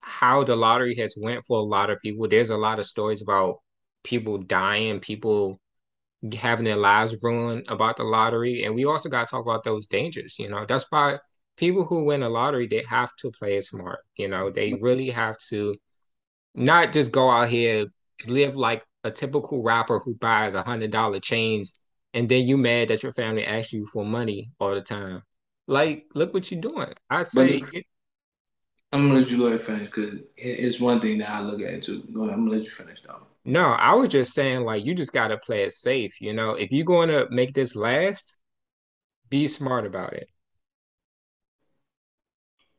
how 0.01 0.45
the 0.45 0.57
lottery 0.57 0.95
has 0.97 1.15
went 1.21 1.45
for 1.47 1.59
a 1.59 1.63
lot 1.63 1.91
of 1.91 2.01
people. 2.03 2.29
There's 2.29 2.51
a 2.51 2.57
lot 2.57 2.79
of 2.79 2.87
stories 2.87 3.23
about 3.23 3.59
people 4.05 4.39
dying, 4.39 5.01
people 5.01 5.61
having 6.35 6.65
their 6.65 6.77
lives 6.77 7.17
ruined 7.23 7.65
about 7.69 7.97
the 7.97 8.05
lottery, 8.05 8.65
and 8.65 8.75
we 8.75 8.85
also 8.85 9.09
got 9.09 9.27
to 9.27 9.31
talk 9.31 9.45
about 9.45 9.65
those 9.65 9.87
dangers. 9.87 10.39
You 10.39 10.51
know, 10.51 10.65
that's 10.67 10.87
why 10.91 11.19
people 11.57 11.85
who 11.85 12.05
win 12.05 12.23
a 12.23 12.29
lottery 12.29 12.67
they 12.67 12.83
have 12.89 13.11
to 13.21 13.31
play 13.31 13.57
it 13.57 13.65
smart. 13.65 14.01
You 14.17 14.29
know, 14.29 14.51
they 14.51 14.75
really 14.75 15.11
have 15.11 15.39
to 15.51 15.75
not 16.55 16.93
just 16.93 17.13
go 17.13 17.31
out 17.31 17.49
here 17.49 17.87
live 18.27 18.57
like 18.57 18.85
a 19.05 19.11
typical 19.11 19.63
rapper 19.63 19.99
who 19.99 20.15
buys 20.15 20.55
a 20.55 20.63
hundred 20.63 20.91
dollar 20.91 21.21
chains 21.21 21.79
and 22.13 22.29
then 22.29 22.47
you 22.47 22.59
mad 22.59 22.89
that 22.89 23.03
your 23.03 23.13
family 23.13 23.45
asks 23.45 23.73
you 23.73 23.87
for 23.87 24.05
money 24.05 24.51
all 24.59 24.75
the 24.75 24.81
time. 24.83 25.23
Like, 25.67 26.07
look 26.15 26.35
what 26.35 26.51
you're 26.51 26.61
doing. 26.61 26.93
I'd 27.09 27.29
say 27.29 27.61
But 27.61 27.83
I'm 28.93 29.09
gonna 29.09 29.21
let 29.21 29.31
you 29.31 29.39
go 29.39 29.47
ahead 29.47 29.59
and 29.59 29.67
finish 29.67 29.87
because 29.87 30.21
it's 30.37 30.81
one 30.81 31.01
thing 31.01 31.19
that 31.19 31.31
I 31.31 31.41
look 31.41 31.61
at 31.63 31.83
too. 31.83 32.03
Go 32.13 32.23
ahead, 32.23 32.35
I'm 32.35 32.45
gonna 32.45 32.57
let 32.57 32.65
you 32.65 32.71
finish 32.71 32.99
though. 33.07 33.23
no, 33.45 33.67
I 33.69 33.95
was 33.95 34.09
just 34.09 34.33
saying 34.35 34.65
like 34.65 34.85
you 34.85 34.95
just 34.95 35.13
gotta 35.13 35.39
play 35.39 35.63
it 35.63 35.73
safe, 35.73 36.21
you 36.21 36.33
know. 36.33 36.51
If 36.55 36.73
you're 36.73 36.85
going 36.85 37.09
to 37.11 37.29
make 37.31 37.55
this 37.55 37.77
last, 37.77 38.37
be 39.29 39.47
smart 39.47 39.87
about 39.87 40.13
it. 40.15 40.29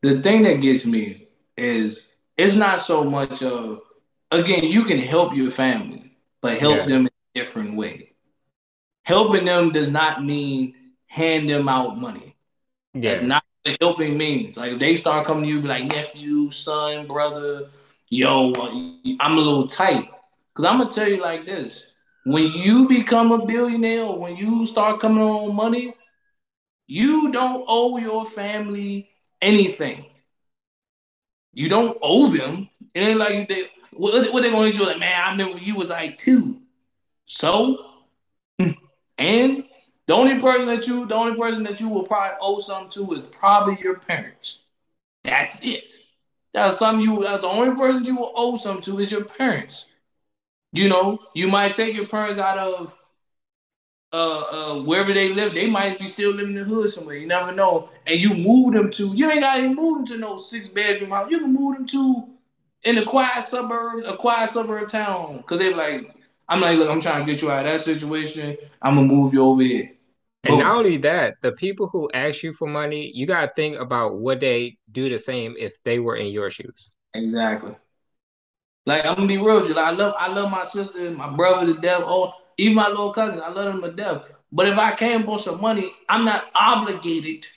The 0.02 0.22
thing 0.22 0.44
that 0.44 0.62
gets 0.62 0.86
me 0.86 1.28
is 1.58 2.02
it's 2.38 2.56
not 2.56 2.80
so 2.82 3.04
much 3.04 3.44
of 3.44 3.82
again, 4.32 4.64
you 4.66 4.86
can 4.86 5.00
help 5.00 5.36
your 5.36 5.52
family, 5.52 6.18
but 6.42 6.58
help 6.58 6.88
Yeah, 6.88 6.88
them 6.88 7.02
in 7.02 7.08
a 7.08 7.40
different 7.40 7.76
way. 7.76 8.14
Helping 9.04 9.46
them 9.46 9.72
does 9.72 9.88
not 9.90 10.24
mean 10.24 10.76
hand 11.08 11.50
them 11.50 11.70
out 11.70 11.98
money. 11.98 12.36
That's 13.04 13.22
not 13.22 13.44
what 13.64 13.78
helping 13.82 14.18
means. 14.18 14.58
Like 14.58 14.74
if 14.74 14.80
they 14.80 14.96
start 14.96 15.26
coming 15.26 15.44
to 15.44 15.50
you, 15.50 15.62
be 15.62 15.68
like 15.68 15.86
nephew, 15.86 16.52
son, 16.52 17.08
brother, 17.08 17.70
yo, 18.10 18.54
I'm 19.20 19.38
a 19.38 19.42
little 19.42 19.68
tight. 19.68 20.10
Cause 20.54 20.66
I'm 20.66 20.80
gonna 20.80 20.92
tell 20.92 21.08
you 21.08 21.22
like 21.22 21.46
this: 21.46 21.88
when 22.26 22.52
you 22.54 22.88
become 22.88 23.32
a 23.32 23.46
billionaire, 23.46 24.04
or 24.04 24.20
when 24.20 24.36
you 24.38 24.66
start 24.66 25.00
coming 25.00 25.24
on 25.24 25.56
money, 25.56 25.96
you 26.88 27.32
don't 27.32 27.66
owe 27.68 27.98
your 27.98 28.26
family 28.26 29.10
anything. 29.42 30.06
You 31.54 31.70
don't 31.70 31.98
owe 32.02 32.28
them. 32.28 32.70
It 32.94 33.02
ain't 33.02 33.20
like 33.20 33.50
they 33.50 33.70
what, 33.92 34.34
what 34.34 34.44
they 34.44 34.52
gonna 34.52 34.70
you 34.70 34.86
like, 34.86 35.00
man. 35.00 35.22
I 35.22 35.32
remember 35.32 35.58
you 35.58 35.76
was 35.76 35.90
like 35.90 36.18
two. 36.18 36.62
So 37.26 37.86
and 39.18 39.64
the 40.08 40.14
only 40.14 40.40
person 40.40 40.66
that 40.68 40.88
you 40.88 41.06
the 41.06 41.16
only 41.16 41.38
person 41.38 41.64
that 41.64 41.80
you 41.80 41.90
will 41.90 42.04
probably 42.04 42.38
owe 42.42 42.60
something 42.60 43.06
to 43.06 43.14
is 43.14 43.24
probably 43.24 43.78
your 43.82 44.00
parents. 44.00 44.66
That's 45.24 45.60
it. 45.62 45.92
That's 46.54 46.78
something 46.78 47.04
you 47.04 47.24
that's 47.24 47.42
the 47.42 47.48
only 47.48 47.76
person 47.76 48.06
you 48.06 48.18
will 48.18 48.34
owe 48.36 48.58
something 48.58 48.84
to 48.84 49.00
is 49.00 49.12
your 49.12 49.26
parents. 49.26 49.86
You 50.74 50.88
know, 50.88 51.20
you 51.34 51.48
might 51.48 51.76
take 51.76 51.96
your 51.96 52.08
parents 52.08 52.40
out 52.40 52.58
of 52.58 52.94
uh, 54.14 54.40
uh, 54.40 54.82
wherever 54.82 55.14
they 55.14 55.30
live, 55.30 55.54
they 55.54 55.70
might 55.70 55.98
be 55.98 56.06
still 56.06 56.32
living 56.32 56.58
in 56.58 56.64
the 56.68 56.74
hood 56.74 56.90
somewhere. 56.90 57.16
You 57.16 57.28
never 57.28 57.52
know. 57.52 57.90
And 58.06 58.20
you 58.20 58.34
move 58.34 58.74
them 58.74 58.92
to, 58.92 59.14
you 59.14 59.30
ain't 59.30 59.42
got 59.42 59.58
to 59.58 59.74
move 59.74 60.00
them 60.00 60.06
to 60.08 60.18
no 60.18 60.38
six 60.38 60.68
bedroom 60.68 61.12
house. 61.12 61.32
You 61.32 61.40
can 61.40 61.54
move 61.54 61.78
them 61.78 61.88
to 61.88 62.28
in 62.84 62.98
a 62.98 63.06
quiet 63.06 63.44
suburb, 63.44 64.04
a 64.06 64.18
quiet 64.18 64.50
suburb 64.50 64.90
town. 64.90 65.44
Cause 65.44 65.60
they're 65.60 65.76
like, 65.76 66.14
I'm 66.50 66.60
like, 66.60 66.78
look, 66.78 66.90
I'm 66.90 67.00
trying 67.00 67.26
to 67.26 67.32
get 67.32 67.42
you 67.42 67.50
out 67.52 67.66
of 67.66 67.72
that 67.72 67.82
situation. 67.82 68.58
I'm 68.82 68.96
gonna 68.96 69.08
move 69.08 69.34
you 69.34 69.44
over 69.44 69.62
here. 69.62 69.92
And 70.44 70.58
not 70.58 70.78
only 70.78 70.98
that, 70.98 71.36
the 71.42 71.52
people 71.52 71.88
who 71.88 72.10
ask 72.14 72.42
you 72.42 72.52
for 72.52 72.68
money, 72.68 73.12
you 73.14 73.28
gotta 73.28 73.48
think 73.48 73.80
about 73.80 74.20
would 74.20 74.40
they 74.40 74.78
do 74.92 75.08
the 75.08 75.20
same 75.20 75.56
if 75.58 75.76
they 75.84 76.00
were 76.00 76.16
in 76.16 76.28
your 76.34 76.50
shoes. 76.50 76.92
Exactly. 77.14 77.76
Like 78.86 79.06
I'm 79.06 79.16
gonna 79.16 79.28
be 79.28 79.38
real, 79.38 79.64
Jill. 79.64 79.78
I 79.78 79.92
love, 79.92 80.16
I 80.18 80.28
love 80.34 80.50
my 80.50 80.64
sister, 80.64 81.12
my 81.12 81.30
brother 81.30 81.74
to 81.74 81.80
death. 81.80 82.02
Oh, 82.04 82.34
even 82.62 82.76
my 82.76 82.88
little 82.88 83.14
cousins, 83.14 83.42
I 83.42 83.50
love 83.50 83.74
them 83.74 83.82
to 83.82 83.92
death. 83.96 84.32
But 84.52 84.68
if 84.68 84.78
I 84.78 84.96
came 84.96 85.24
for 85.24 85.40
some 85.40 85.62
money, 85.62 85.92
I'm 86.10 86.26
not 86.26 86.46
obligated 86.54 87.48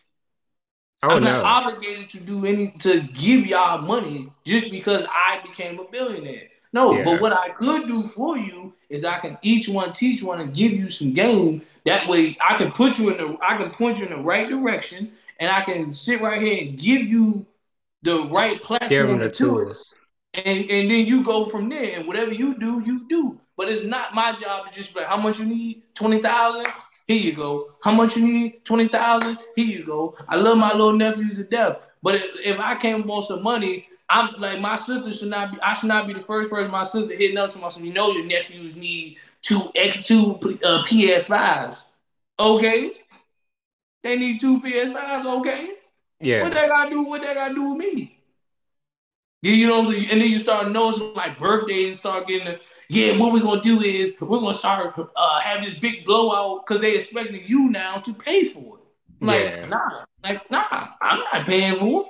Oh 1.03 1.17
I'm 1.17 1.23
not 1.23 1.45
obligated 1.45 2.09
to 2.11 2.21
do 2.21 2.47
any 2.47 2.71
to 2.81 3.01
give 3.03 3.47
y'all 3.47 3.83
money 3.83 4.33
just 4.45 4.71
because 4.71 5.07
I 5.11 5.41
became 5.47 5.79
a 5.79 5.85
billionaire. 5.85 6.49
No, 6.73 7.03
but 7.03 7.21
what 7.21 7.33
I 7.33 7.51
could 7.51 7.87
do 7.87 8.07
for 8.09 8.39
you 8.39 8.75
is 8.89 9.05
I 9.05 9.19
can 9.19 9.39
each 9.43 9.69
one 9.69 9.93
teach 9.93 10.23
one 10.23 10.41
and 10.41 10.55
give 10.55 10.73
you 10.73 10.89
some 10.89 11.13
game. 11.13 11.63
That 11.85 12.09
way 12.09 12.37
I 12.45 12.57
can 12.57 12.73
put 12.73 12.99
you 12.99 13.11
in 13.11 13.19
the 13.19 13.39
I 13.43 13.57
can 13.57 13.71
point 13.71 13.99
you 13.99 14.07
in 14.07 14.13
the 14.13 14.19
right 14.19 14.49
direction 14.49 15.13
and 15.39 15.51
I 15.51 15.63
can 15.63 15.93
sit 15.93 16.23
right 16.23 16.41
here 16.41 16.67
and 16.67 16.79
give 16.79 17.03
you 17.03 17.47
the 18.03 18.25
right 18.31 18.61
Give 18.89 19.07
them 19.09 19.19
platform 19.19 19.19
the 19.19 19.29
to 19.29 19.31
tools. 19.31 19.95
And 20.35 20.71
and 20.71 20.91
then 20.91 21.07
you 21.07 21.23
go 21.23 21.47
from 21.47 21.69
there. 21.69 21.99
And 21.99 22.07
whatever 22.07 22.33
you 22.33 22.59
do, 22.59 22.83
you 22.85 23.09
do. 23.09 23.41
But 23.57 23.69
it's 23.69 23.85
not 23.85 24.15
my 24.15 24.33
job 24.33 24.67
to 24.67 24.73
just 24.73 24.93
be 24.93 25.01
like, 25.01 25.09
how 25.09 25.17
much 25.17 25.39
you 25.39 25.47
need? 25.47 25.83
Twenty 25.95 26.21
thousand. 26.21 26.67
Here 27.07 27.19
you 27.19 27.35
go. 27.35 27.75
How 27.83 27.93
much 27.93 28.17
you 28.17 28.25
need? 28.25 28.65
Twenty 28.65 28.89
thousand. 28.89 29.39
Here 29.55 29.67
you 29.67 29.85
go. 29.85 30.17
I 30.29 30.37
love 30.37 30.59
my 30.59 30.73
little 30.73 30.95
nephews 30.95 31.37
to 31.37 31.45
death. 31.45 31.79
But 32.03 32.17
if, 32.17 32.25
if 32.45 32.61
I 32.61 32.75
came 32.77 33.07
want 33.07 33.27
some 33.27 33.43
money, 33.43 33.89
I'm 34.09 34.35
like 34.39 34.61
my 34.61 34.77
sister 34.77 35.13
should 35.13 35.31
not 35.31 35.53
be. 35.53 35.61
I 35.61 35.75
should 35.75 35.89
not 35.89 36.07
be 36.07 36.13
the 36.13 36.21
first 36.21 36.51
person. 36.51 36.71
My 36.71 36.83
sister 36.83 37.15
hitting 37.15 37.39
up 37.39 37.51
to 37.53 37.59
my 37.59 37.69
son. 37.69 37.85
You 37.85 37.93
know 37.93 38.11
your 38.11 38.27
nephews 38.27 38.75
need 38.77 39.17
two 39.43 39.71
X 39.75 40.03
two 40.03 40.39
uh, 40.65 40.83
PS 40.85 41.29
fives. 41.29 41.83
Okay, 42.39 42.93
they 44.03 44.17
need 44.19 44.41
two 44.41 44.61
PS 44.61 44.93
fives. 44.93 45.27
Okay, 45.27 45.71
yeah. 46.21 46.43
what 46.43 46.53
they 46.53 46.69
gotta 46.69 46.91
do? 46.91 47.05
What 47.05 47.23
they 47.23 47.35
gotta 47.35 47.55
do 47.55 47.71
with 47.71 47.79
me? 47.79 48.14
Yeah, 49.45 49.53
you 49.53 49.67
know 49.69 49.81
what 49.81 49.89
I'm 49.89 49.93
saying? 49.93 50.11
And 50.11 50.21
then 50.23 50.31
you 50.31 50.39
start 50.39 50.71
noticing 50.71 51.13
like 51.13 51.39
birthdays 51.39 51.99
start 51.99 52.27
getting, 52.27 52.47
the, 52.47 52.61
yeah, 52.89 53.15
what 53.19 53.31
we're 53.31 53.43
gonna 53.43 53.61
do 53.61 53.83
is 53.83 54.15
we're 54.19 54.41
gonna 54.41 54.55
start 54.55 54.99
uh 55.15 55.41
have 55.41 55.63
this 55.63 55.75
big 55.75 56.07
blowout 56.07 56.65
because 56.65 56.81
they 56.81 56.97
expecting 56.97 57.43
you 57.45 57.69
now 57.69 57.99
to 57.99 58.15
pay 58.15 58.45
for 58.45 58.79
it. 58.79 58.85
Like, 59.21 59.59
Yeah. 59.59 59.67
nah, 59.67 60.05
like, 60.23 60.51
nah, 60.51 60.89
I'm 61.03 61.19
not 61.31 61.45
paying 61.45 61.77
for 61.77 62.05
it. 62.05 62.09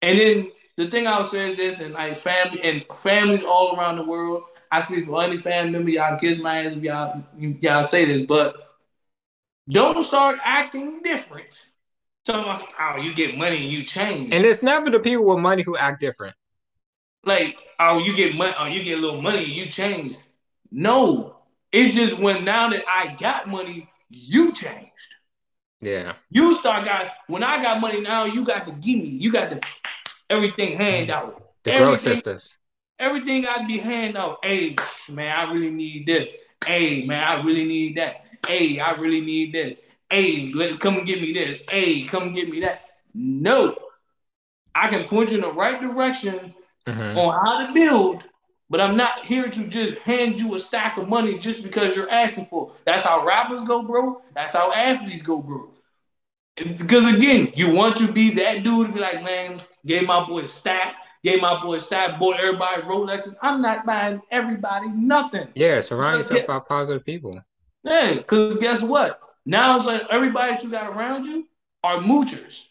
And 0.00 0.18
then 0.18 0.50
the 0.78 0.90
thing 0.90 1.06
I 1.06 1.18
would 1.18 1.26
say 1.26 1.50
is 1.50 1.58
this, 1.58 1.80
and 1.80 1.92
like 1.92 2.16
family 2.16 2.62
and 2.62 2.82
families 2.94 3.44
all 3.44 3.76
around 3.76 3.96
the 3.96 4.04
world. 4.04 4.44
I 4.72 4.80
speak 4.80 5.04
for 5.04 5.22
any 5.22 5.36
family 5.36 5.72
member, 5.72 5.90
y'all 5.90 6.18
kiss 6.18 6.38
my 6.38 6.64
ass 6.64 6.72
if 6.72 6.82
y'all 6.82 7.22
y'all 7.38 7.84
say 7.84 8.06
this, 8.06 8.24
but 8.24 8.56
don't 9.68 10.02
start 10.02 10.38
acting 10.42 11.02
different. 11.02 11.66
Talking 12.24 12.50
about 12.50 12.96
oh, 12.96 13.00
you 13.02 13.14
get 13.14 13.36
money 13.36 13.58
and 13.58 13.70
you 13.70 13.82
change. 13.82 14.32
And 14.32 14.46
it's 14.46 14.62
never 14.62 14.88
the 14.88 15.00
people 15.00 15.28
with 15.28 15.40
money 15.40 15.62
who 15.62 15.76
act 15.76 16.00
different. 16.00 16.34
Like, 17.28 17.56
oh, 17.78 17.98
you 17.98 18.14
get 18.14 18.34
money, 18.34 18.54
oh, 18.58 18.66
you 18.66 18.82
get 18.82 18.98
a 18.98 19.00
little 19.00 19.22
money, 19.22 19.44
you 19.44 19.66
change. 19.66 20.16
No, 20.70 21.36
it's 21.70 21.94
just 21.94 22.18
when 22.18 22.44
now 22.44 22.68
that 22.70 22.84
I 22.88 23.14
got 23.14 23.48
money, 23.48 23.88
you 24.08 24.52
changed. 24.52 24.90
Yeah. 25.80 26.14
You 26.30 26.54
start 26.54 26.84
got 26.84 27.12
when 27.28 27.42
I 27.42 27.62
got 27.62 27.80
money 27.80 28.00
now, 28.00 28.24
you 28.24 28.44
got 28.44 28.66
to 28.66 28.72
give 28.72 28.98
me, 28.98 29.08
you 29.08 29.30
got 29.30 29.50
to 29.50 29.60
everything 30.28 30.76
hand 30.76 31.10
out. 31.10 31.42
The 31.64 31.72
Everything, 31.72 31.96
Sisters. 31.96 32.58
everything 32.98 33.46
I'd 33.46 33.68
be 33.68 33.78
hand 33.78 34.16
out. 34.16 34.38
Hey, 34.42 34.74
man, 35.10 35.30
I 35.30 35.52
really 35.52 35.70
need 35.70 36.06
this. 36.06 36.28
Hey, 36.64 37.04
man, 37.04 37.22
I 37.22 37.42
really 37.42 37.64
need 37.64 37.96
that. 37.96 38.24
Hey, 38.46 38.80
I 38.80 38.92
really 38.92 39.20
need 39.20 39.52
this. 39.52 39.74
Hey, 40.10 40.52
let 40.54 40.80
come 40.80 41.04
get 41.04 41.20
me 41.20 41.32
this. 41.32 41.60
Hey, 41.70 42.02
come 42.04 42.32
get 42.32 42.48
me 42.48 42.60
that. 42.60 42.82
No, 43.14 43.76
I 44.74 44.88
can 44.88 45.06
point 45.06 45.30
you 45.30 45.36
in 45.36 45.42
the 45.42 45.52
right 45.52 45.80
direction 45.80 46.54
hmm 46.92 47.18
on 47.18 47.34
how 47.44 47.66
to 47.66 47.72
build, 47.72 48.24
but 48.70 48.80
I'm 48.80 48.96
not 48.96 49.24
here 49.24 49.48
to 49.48 49.66
just 49.66 49.98
hand 49.98 50.38
you 50.40 50.54
a 50.54 50.58
stack 50.58 50.96
of 50.98 51.08
money 51.08 51.38
just 51.38 51.62
because 51.62 51.96
you're 51.96 52.10
asking 52.10 52.46
for. 52.46 52.70
it. 52.70 52.84
That's 52.84 53.04
how 53.04 53.24
rappers 53.24 53.64
go, 53.64 53.82
bro. 53.82 54.22
That's 54.34 54.52
how 54.52 54.72
athletes 54.72 55.22
go, 55.22 55.40
bro. 55.40 55.70
Because 56.56 57.14
again, 57.14 57.52
you 57.54 57.70
want 57.70 57.96
to 57.96 58.10
be 58.10 58.30
that 58.34 58.64
dude 58.64 58.88
to 58.88 58.92
be 58.92 59.00
like, 59.00 59.22
man, 59.22 59.60
gave 59.86 60.06
my 60.06 60.24
boy 60.26 60.40
a 60.40 60.48
stack, 60.48 60.96
gave 61.22 61.40
my 61.40 61.62
boy 61.62 61.76
a 61.76 61.80
stack, 61.80 62.18
bought 62.18 62.38
everybody 62.40 62.82
Rolexes. 62.82 63.36
I'm 63.42 63.62
not 63.62 63.86
buying 63.86 64.20
everybody 64.30 64.88
nothing. 64.88 65.48
Yeah, 65.54 65.80
surround 65.80 66.18
yourself 66.18 66.46
by 66.46 66.60
positive 66.68 67.04
people. 67.04 67.40
yeah, 67.84 68.14
because 68.14 68.58
guess 68.58 68.82
what? 68.82 69.20
Now 69.46 69.76
it's 69.76 69.86
like 69.86 70.02
everybody 70.10 70.52
that 70.52 70.64
you 70.64 70.70
got 70.70 70.94
around 70.94 71.24
you 71.24 71.48
are 71.84 71.98
moochers. 71.98 72.67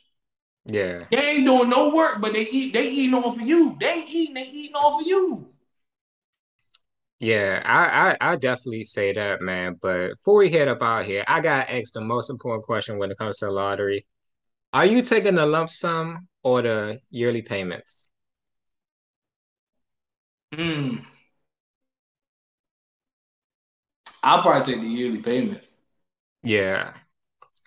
Yeah. 0.68 1.06
They 1.10 1.18
ain't 1.18 1.46
doing 1.46 1.70
no 1.70 1.90
work, 1.90 2.20
but 2.22 2.34
they 2.34 2.48
eat. 2.48 2.74
They 2.74 2.90
eating 2.90 3.16
off 3.16 3.38
of 3.40 3.42
you. 3.42 3.78
They 3.80 4.04
eating. 4.08 4.36
They 4.36 4.44
eating 4.50 4.76
off 4.76 5.02
of 5.02 5.08
you. 5.08 5.48
Yeah, 7.20 7.64
I, 7.66 8.12
I 8.30 8.34
I 8.34 8.36
definitely 8.36 8.84
say 8.84 9.14
that, 9.14 9.42
man. 9.42 9.78
But 9.82 10.10
before 10.10 10.38
we 10.40 10.52
head 10.52 10.68
up 10.68 10.84
out 10.84 11.06
here, 11.06 11.24
I 11.28 11.42
got 11.42 11.70
asked 11.70 11.96
the 11.96 12.02
most 12.02 12.30
important 12.30 12.66
question 12.66 13.00
when 13.00 13.10
it 13.12 13.18
comes 13.18 13.38
to 13.40 13.46
the 13.48 13.52
lottery. 13.52 14.06
Are 14.74 14.86
you 14.86 15.02
taking 15.04 15.36
the 15.36 15.46
lump 15.46 15.70
sum 15.72 16.28
or 16.44 16.62
the 16.64 17.00
yearly 17.12 17.42
payments? 17.44 18.10
Mm, 20.54 21.04
I'll 24.24 24.42
probably 24.44 24.74
take 24.74 24.82
the 24.84 24.88
yearly 24.90 25.22
payment. 25.22 25.62
Yeah, 26.44 26.94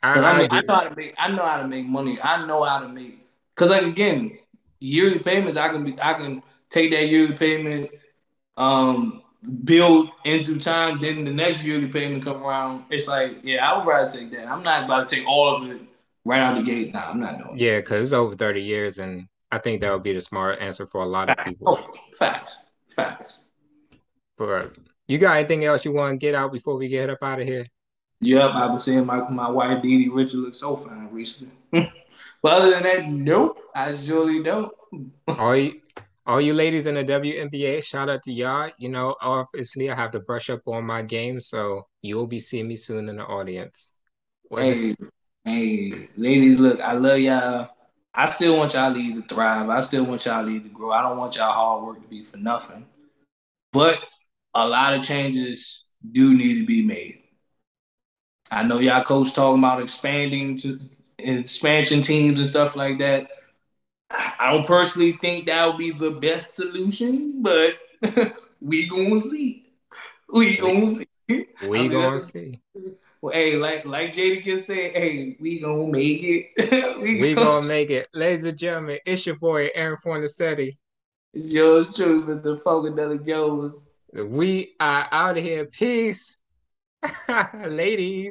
I 0.03 0.19
I, 0.19 0.31
I 0.31 0.39
mean, 0.39 0.49
I 0.51 0.61
do. 0.61 0.67
know 0.67 0.75
how 0.75 0.81
to 0.81 0.97
make. 0.97 1.15
I 1.19 1.31
know 1.31 1.45
how 1.45 1.59
to 1.59 1.69
make 1.69 1.87
money. 1.87 2.21
I 2.23 2.47
know 2.47 2.65
how 2.65 2.81
to 2.81 2.89
make. 2.89 3.27
Cause 3.55 3.71
like 3.71 3.83
again, 3.83 4.39
yearly 4.81 5.19
payments. 5.19 5.57
I 5.57 5.69
can 5.69 5.85
be. 5.85 5.95
I 6.01 6.15
can 6.15 6.43
take 6.71 6.91
that 6.93 7.09
yearly 7.09 7.37
payment, 7.37 7.91
um, 8.57 9.23
build 9.65 10.11
in 10.25 10.45
through 10.45 10.61
time. 10.61 11.01
Then 11.01 11.25
the 11.25 11.33
next 11.33 11.63
yearly 11.63 11.89
payment 11.89 12.25
come 12.25 12.43
around. 12.43 12.85
It's 12.91 13.09
like, 13.09 13.39
yeah, 13.43 13.69
I 13.69 13.77
would 13.77 13.87
rather 13.87 14.09
take 14.09 14.31
that. 14.33 14.49
I'm 14.49 14.63
not 14.63 14.85
about 14.85 15.09
to 15.09 15.17
take 15.17 15.27
all 15.27 15.57
of 15.57 15.71
it 15.71 15.83
right 16.25 16.41
out 16.41 16.57
the 16.57 16.63
gate. 16.63 16.93
Nah, 16.95 17.11
I'm 17.11 17.21
not 17.21 17.39
doing 17.39 17.59
Yeah, 17.59 17.77
because 17.77 18.01
it's 18.01 18.13
over 18.13 18.35
30 18.35 18.63
years, 18.63 18.99
and 18.99 19.29
I 19.53 19.59
think 19.59 19.81
that 19.81 19.93
would 19.93 20.03
be 20.03 20.13
the 20.13 20.23
smart 20.23 20.61
answer 20.61 20.87
for 20.87 21.03
a 21.03 21.07
lot 21.07 21.29
of 21.29 21.45
people. 21.45 21.79
Oh, 21.79 21.93
facts, 22.19 22.65
facts. 22.87 23.41
But 24.39 24.77
you 25.09 25.19
got 25.19 25.37
anything 25.37 25.65
else 25.65 25.85
you 25.85 25.93
want 25.93 26.13
to 26.13 26.17
get 26.17 26.35
out 26.35 26.53
before 26.53 26.79
we 26.79 26.89
get 26.89 27.11
up 27.11 27.23
out 27.23 27.41
of 27.41 27.47
here? 27.47 27.67
Yep, 28.21 28.51
I've 28.55 28.71
been 28.71 28.79
seeing 28.79 29.07
my 29.07 29.29
my 29.29 29.51
wife 29.51 29.83
Didi 29.83 30.09
Richard 30.09 30.41
look 30.41 30.55
so 30.55 30.77
fine 30.77 31.09
recently. 31.11 31.55
but 32.43 32.53
other 32.53 32.71
than 32.71 32.83
that, 32.83 33.09
nope, 33.09 33.59
I 33.75 33.97
surely 33.97 34.43
don't. 34.43 34.73
All 35.29 35.57
you, 35.57 35.81
all 36.27 36.41
you 36.41 36.53
ladies 36.53 36.87
in 36.87 36.97
the 36.97 37.05
WNBA, 37.05 37.83
shout 37.85 38.11
out 38.11 38.25
to 38.25 38.33
y'all. 38.33 38.71
You 38.77 38.89
know, 38.89 39.14
obviously 39.21 39.91
I 39.91 39.95
have 39.95 40.11
to 40.12 40.21
brush 40.21 40.51
up 40.51 40.66
on 40.66 40.85
my 40.85 41.03
game, 41.03 41.41
so 41.41 41.87
you'll 42.03 42.27
be 42.27 42.41
seeing 42.41 42.66
me 42.66 42.77
soon 42.77 43.09
in 43.09 43.16
the 43.16 43.25
audience. 43.25 43.95
What? 44.49 44.62
Hey, 44.62 44.97
hey, 45.45 46.09
ladies, 46.16 46.59
look, 46.59 46.81
I 46.81 46.93
love 46.93 47.21
y'all. 47.21 47.68
I 48.12 48.27
still 48.27 48.57
want 48.57 48.75
y'all 48.75 48.91
league 48.91 49.14
to 49.14 49.23
thrive. 49.23 49.68
I 49.68 49.81
still 49.81 50.05
want 50.05 50.27
y'all 50.27 50.43
league 50.43 50.64
to 50.64 50.68
grow. 50.68 50.91
I 50.91 51.03
don't 51.03 51.16
want 51.16 51.37
y'all 51.37 51.53
hard 51.53 51.85
work 51.85 52.03
to 52.03 52.09
be 52.09 52.25
for 52.25 52.37
nothing. 52.37 52.87
But 53.73 54.01
a 54.55 54.66
lot 54.66 54.95
of 54.95 55.03
changes 55.03 55.87
do 56.11 56.37
need 56.37 56.61
to 56.61 56.66
be 56.66 56.83
made. 56.83 57.20
I 58.51 58.63
know 58.65 58.79
y'all 58.79 59.05
coach 59.05 59.33
talking 59.33 59.61
about 59.61 59.83
expanding 59.83 60.57
to 60.59 60.79
expansion 61.19 62.03
teams 62.03 62.39
and 62.39 62.47
stuff 62.47 62.77
like 62.77 62.99
that. 62.99 63.31
I 64.11 64.51
don't 64.51 64.67
personally 64.67 65.13
think 65.13 65.47
that 65.47 65.67
would 65.67 65.79
be 65.79 65.93
the 65.93 66.11
best 66.11 66.55
solution, 66.57 67.43
but 67.43 67.79
we 68.61 68.89
gonna 68.89 69.21
see. 69.21 69.73
We 70.33 70.57
gonna 70.57 70.91
see. 70.91 71.07
I 71.31 71.47
we 71.63 71.89
mean, 71.89 71.93
gonna 71.93 72.21
see. 72.21 72.61
well, 73.21 73.33
hey, 73.33 73.57
like 73.57 73.85
like 73.85 74.15
Jadakiss 74.15 74.65
said, 74.65 74.93
hey, 74.97 75.37
we 75.41 75.61
gonna 75.61 75.87
make 75.87 76.23
it. 76.23 77.01
we 77.01 77.21
We 77.21 77.35
gonna 77.35 77.59
gonna 77.61 77.69
make 77.69 77.91
it. 77.91 78.09
Ladies 78.13 78.45
and 78.45 78.59
gentlemen, 78.59 78.99
it's 79.07 79.25
your 79.27 79.37
boy 79.37 79.71
Aaron 79.75 79.99
Fornasetti. 80.05 80.77
it's 81.33 81.53
yours 81.53 81.95
truly, 81.95 82.35
Mr. 82.35 82.61
Funkadelic 82.61 83.25
Jones. 83.25 83.87
We 84.13 84.75
are 84.81 85.07
out 85.13 85.39
of 85.39 85.45
here. 85.45 85.67
Peace, 85.67 86.37
ladies. 87.55 88.29